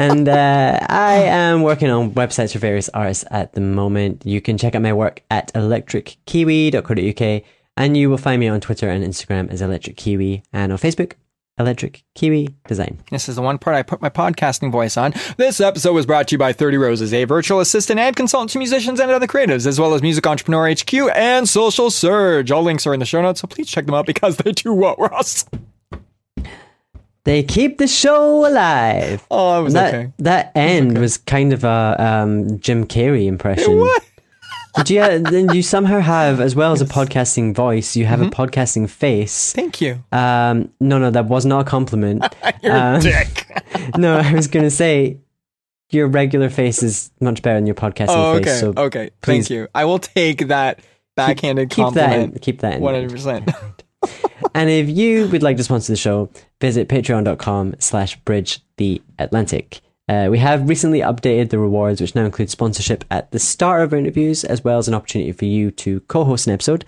And 0.00 0.30
uh, 0.30 0.78
I 0.88 1.16
am 1.24 1.60
working 1.60 1.90
on 1.90 2.12
websites 2.12 2.54
for 2.54 2.58
various 2.58 2.88
artists 2.88 3.26
at 3.30 3.52
the 3.52 3.60
moment. 3.60 4.24
You 4.24 4.40
can 4.40 4.56
check 4.56 4.74
out 4.74 4.80
my 4.80 4.94
work 4.94 5.22
at 5.30 5.52
electrickiwi.co.uk 5.52 7.42
and 7.76 7.96
you 7.98 8.08
will 8.08 8.16
find 8.16 8.40
me 8.40 8.48
on 8.48 8.62
Twitter 8.62 8.88
and 8.88 9.04
Instagram 9.04 9.50
as 9.50 9.60
Electric 9.60 9.98
Kiwi 9.98 10.42
and 10.54 10.72
on 10.72 10.78
Facebook, 10.78 11.16
Electric 11.58 12.02
Kiwi 12.14 12.48
Design. 12.66 12.98
This 13.10 13.28
is 13.28 13.36
the 13.36 13.42
one 13.42 13.58
part 13.58 13.76
I 13.76 13.82
put 13.82 14.00
my 14.00 14.08
podcasting 14.08 14.72
voice 14.72 14.96
on. 14.96 15.12
This 15.36 15.60
episode 15.60 15.92
was 15.92 16.06
brought 16.06 16.28
to 16.28 16.36
you 16.36 16.38
by 16.38 16.54
30 16.54 16.78
Roses, 16.78 17.12
a 17.12 17.24
virtual 17.24 17.60
assistant 17.60 18.00
and 18.00 18.16
consultant 18.16 18.52
to 18.52 18.58
musicians 18.58 19.00
and 19.00 19.10
other 19.10 19.26
creatives, 19.26 19.66
as 19.66 19.78
well 19.78 19.92
as 19.92 20.00
Music 20.00 20.26
Entrepreneur 20.26 20.72
HQ 20.72 20.94
and 21.14 21.46
Social 21.46 21.90
Surge. 21.90 22.50
All 22.50 22.62
links 22.62 22.86
are 22.86 22.94
in 22.94 23.00
the 23.00 23.06
show 23.06 23.20
notes, 23.20 23.42
so 23.42 23.46
please 23.46 23.68
check 23.68 23.84
them 23.84 23.94
out 23.94 24.06
because 24.06 24.38
they 24.38 24.52
do 24.52 24.72
what, 24.72 24.98
Ross? 24.98 25.44
They 27.24 27.42
keep 27.42 27.78
the 27.78 27.86
show 27.86 28.46
alive. 28.46 29.26
Oh, 29.30 29.60
it 29.60 29.62
was 29.64 29.74
that 29.74 29.94
okay. 29.94 30.12
that 30.20 30.52
end 30.54 30.98
was 30.98 31.18
kind 31.18 31.52
of 31.52 31.64
a 31.64 31.96
um, 31.98 32.58
Jim 32.60 32.86
Carrey 32.86 33.26
impression. 33.26 33.78
What? 33.78 34.02
Did 34.76 34.90
you? 34.90 35.00
uh, 35.02 35.18
Then 35.30 35.52
you 35.54 35.62
somehow 35.62 36.00
have, 36.00 36.40
as 36.40 36.54
well 36.54 36.72
as 36.72 36.80
a 36.80 36.86
podcasting 36.86 37.54
voice, 37.54 37.94
you 37.96 38.06
have 38.06 38.20
Mm-hmm. 38.20 38.28
a 38.40 38.46
podcasting 38.46 38.88
face. 38.88 39.52
Thank 39.52 39.80
you. 39.80 40.02
Um, 40.12 40.72
no, 40.80 40.98
no, 40.98 41.10
that 41.10 41.26
was 41.26 41.44
not 41.44 41.66
a 41.66 41.68
compliment. 41.68 42.24
You're 42.62 42.72
a 42.74 42.80
Um, 42.94 43.00
dick. 43.00 43.46
no, 43.98 44.16
I 44.16 44.32
was 44.32 44.46
going 44.46 44.64
to 44.64 44.70
say 44.70 45.18
your 45.90 46.06
regular 46.06 46.48
face 46.48 46.82
is 46.82 47.10
much 47.20 47.42
better 47.42 47.56
than 47.56 47.66
your 47.66 47.74
podcasting 47.74 48.06
Oh, 48.16 48.32
okay. 48.36 48.44
face. 48.44 48.60
So 48.60 48.72
okay. 48.76 49.10
please- 49.22 49.48
Thank 49.48 49.50
you. 49.50 49.68
I 49.74 49.84
will 49.84 49.98
take 49.98 50.48
that 50.48 50.80
backhanded 51.16 51.68
keep 51.70 51.92
that. 51.94 52.04
compliment. 52.06 52.32
In, 52.34 52.38
keep 52.38 52.60
that. 52.60 52.74
In. 52.76 52.80
One 52.80 52.94
hundred 52.94 53.10
percent. 53.10 53.50
And 54.54 54.68
if 54.68 54.88
you 54.88 55.28
would 55.28 55.42
like 55.42 55.56
to 55.58 55.64
sponsor 55.64 55.92
the 55.92 55.96
show, 55.96 56.30
visit 56.60 56.88
patreon.com 56.88 57.76
slash 57.78 58.16
bridge 58.16 58.60
the 58.76 59.00
Atlantic. 59.18 59.80
Uh, 60.08 60.26
we 60.28 60.38
have 60.38 60.68
recently 60.68 61.00
updated 61.00 61.50
the 61.50 61.58
rewards, 61.58 62.00
which 62.00 62.16
now 62.16 62.24
include 62.24 62.50
sponsorship 62.50 63.04
at 63.12 63.30
the 63.30 63.38
start 63.38 63.82
of 63.82 63.92
our 63.92 63.98
interviews, 63.98 64.42
as 64.42 64.64
well 64.64 64.78
as 64.78 64.88
an 64.88 64.94
opportunity 64.94 65.30
for 65.30 65.44
you 65.44 65.70
to 65.70 66.00
co-host 66.00 66.48
an 66.48 66.52
episode. 66.52 66.84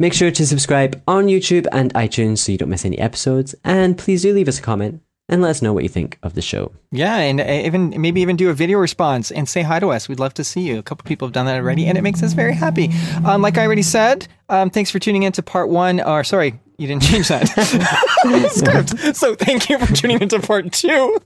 Make 0.00 0.12
sure 0.12 0.32
to 0.32 0.46
subscribe 0.46 1.00
on 1.06 1.26
YouTube 1.26 1.68
and 1.70 1.94
iTunes 1.94 2.38
so 2.38 2.50
you 2.50 2.58
don't 2.58 2.70
miss 2.70 2.84
any 2.84 2.98
episodes. 2.98 3.54
And 3.62 3.96
please 3.96 4.22
do 4.22 4.34
leave 4.34 4.48
us 4.48 4.58
a 4.58 4.62
comment 4.62 5.02
and 5.28 5.40
let 5.42 5.50
us 5.50 5.62
know 5.62 5.72
what 5.72 5.82
you 5.82 5.88
think 5.88 6.18
of 6.22 6.34
the 6.34 6.42
show. 6.42 6.72
Yeah, 6.90 7.16
and 7.16 7.40
uh, 7.40 7.44
even 7.44 8.00
maybe 8.00 8.20
even 8.20 8.36
do 8.36 8.50
a 8.50 8.54
video 8.54 8.78
response 8.78 9.30
and 9.30 9.48
say 9.48 9.62
hi 9.62 9.80
to 9.80 9.90
us. 9.90 10.08
We'd 10.08 10.20
love 10.20 10.34
to 10.34 10.44
see 10.44 10.60
you. 10.60 10.78
A 10.78 10.82
couple 10.82 11.06
people 11.06 11.26
have 11.26 11.32
done 11.32 11.46
that 11.46 11.56
already, 11.56 11.86
and 11.86 11.96
it 11.96 12.02
makes 12.02 12.22
us 12.22 12.32
very 12.32 12.54
happy. 12.54 12.90
Um, 13.24 13.42
like 13.42 13.56
I 13.58 13.64
already 13.64 13.82
said, 13.82 14.28
um, 14.48 14.70
thanks 14.70 14.90
for 14.90 14.98
tuning 14.98 15.22
in 15.22 15.32
to 15.32 15.42
part 15.42 15.68
one. 15.68 16.00
Or 16.00 16.24
sorry, 16.24 16.60
you 16.78 16.86
didn't 16.86 17.02
change 17.10 17.28
that 17.28 17.48
script. 18.52 19.16
So 19.16 19.34
thank 19.34 19.68
you 19.68 19.78
for 19.78 19.92
tuning 19.94 20.20
into 20.20 20.38
part 20.40 20.72
two 20.72 21.18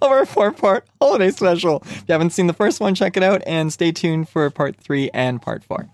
of 0.00 0.10
our 0.10 0.26
four 0.26 0.52
part 0.52 0.86
holiday 1.00 1.30
special. 1.30 1.82
If 1.86 2.04
you 2.08 2.12
haven't 2.12 2.30
seen 2.30 2.48
the 2.48 2.52
first 2.52 2.80
one, 2.80 2.94
check 2.94 3.16
it 3.16 3.22
out 3.22 3.42
and 3.46 3.72
stay 3.72 3.92
tuned 3.92 4.28
for 4.28 4.48
part 4.50 4.76
three 4.76 5.10
and 5.14 5.40
part 5.40 5.62
four. 5.62 5.88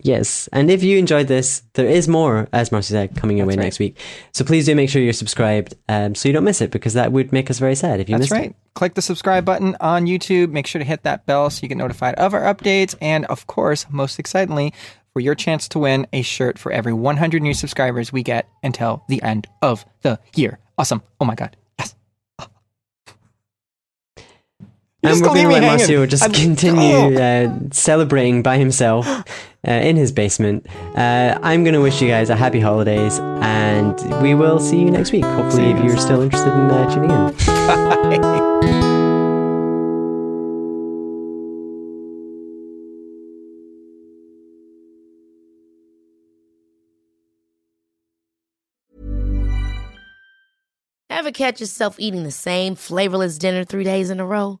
Yes, 0.00 0.48
and 0.52 0.70
if 0.70 0.84
you 0.84 0.96
enjoyed 0.96 1.26
this, 1.26 1.62
there 1.74 1.86
is 1.86 2.06
more, 2.06 2.48
as 2.52 2.70
Marcy 2.70 2.92
said, 2.94 3.16
coming 3.16 3.36
your 3.36 3.46
That's 3.46 3.56
way 3.56 3.60
right. 3.60 3.66
next 3.66 3.78
week. 3.80 3.98
So 4.32 4.44
please 4.44 4.64
do 4.66 4.76
make 4.76 4.90
sure 4.90 5.02
you're 5.02 5.12
subscribed, 5.12 5.74
um, 5.88 6.14
so 6.14 6.28
you 6.28 6.32
don't 6.32 6.44
miss 6.44 6.60
it, 6.60 6.70
because 6.70 6.94
that 6.94 7.10
would 7.10 7.32
make 7.32 7.50
us 7.50 7.58
very 7.58 7.74
sad 7.74 7.98
if 7.98 8.08
you 8.08 8.16
That's 8.16 8.30
missed 8.30 8.40
right. 8.40 8.54
Click 8.74 8.94
the 8.94 9.02
subscribe 9.02 9.44
button 9.44 9.76
on 9.80 10.06
YouTube. 10.06 10.50
Make 10.50 10.68
sure 10.68 10.78
to 10.78 10.84
hit 10.84 11.02
that 11.02 11.26
bell 11.26 11.50
so 11.50 11.62
you 11.62 11.68
get 11.68 11.78
notified 11.78 12.14
of 12.14 12.32
our 12.32 12.42
updates. 12.42 12.94
And 13.00 13.24
of 13.26 13.48
course, 13.48 13.86
most 13.90 14.20
excitingly, 14.20 14.72
for 15.12 15.18
your 15.18 15.34
chance 15.34 15.66
to 15.70 15.80
win 15.80 16.06
a 16.12 16.22
shirt 16.22 16.60
for 16.60 16.70
every 16.70 16.92
100 16.92 17.42
new 17.42 17.54
subscribers 17.54 18.12
we 18.12 18.22
get 18.22 18.48
until 18.62 19.02
the 19.08 19.20
end 19.20 19.48
of 19.62 19.84
the 20.02 20.20
year. 20.36 20.60
Awesome. 20.78 21.02
Oh 21.20 21.24
my 21.24 21.34
God. 21.34 21.56
Yes. 21.76 21.96
You 25.02 25.10
And 25.10 25.20
we're 25.20 25.28
leave 25.28 25.44
going 25.44 25.46
to 25.46 25.52
let 25.52 25.62
hanging. 25.80 25.86
Marcio 25.96 26.08
just 26.08 26.22
I'm- 26.24 26.32
continue 26.32 26.82
Oh. 26.96 27.14
uh, 27.14 27.52
celebrating 27.70 28.42
by 28.42 28.58
himself 28.58 29.06
uh, 29.08 29.22
in 29.70 29.94
his 29.96 30.10
basement. 30.10 30.66
Uh, 30.96 31.38
I'm 31.40 31.62
going 31.62 31.74
to 31.74 31.80
wish 31.80 32.02
you 32.02 32.08
guys 32.08 32.30
a 32.30 32.36
happy 32.36 32.58
holidays, 32.58 33.18
and 33.40 33.94
we 34.20 34.34
will 34.34 34.58
see 34.58 34.78
you 34.80 34.90
next 34.90 35.12
week. 35.12 35.24
Hopefully, 35.24 35.70
if 35.70 35.84
you're 35.84 35.96
still 35.98 36.20
interested 36.20 36.52
in 36.52 36.68
uh, 36.70 36.92
tuning 36.92 37.10
in. 37.12 37.32
Bye. 37.46 38.58
Ever 51.10 51.32
catch 51.32 51.60
yourself 51.60 51.96
eating 51.98 52.22
the 52.22 52.30
same 52.30 52.74
flavorless 52.74 53.38
dinner 53.38 53.64
three 53.64 53.84
days 53.84 54.10
in 54.10 54.20
a 54.20 54.26
row? 54.26 54.60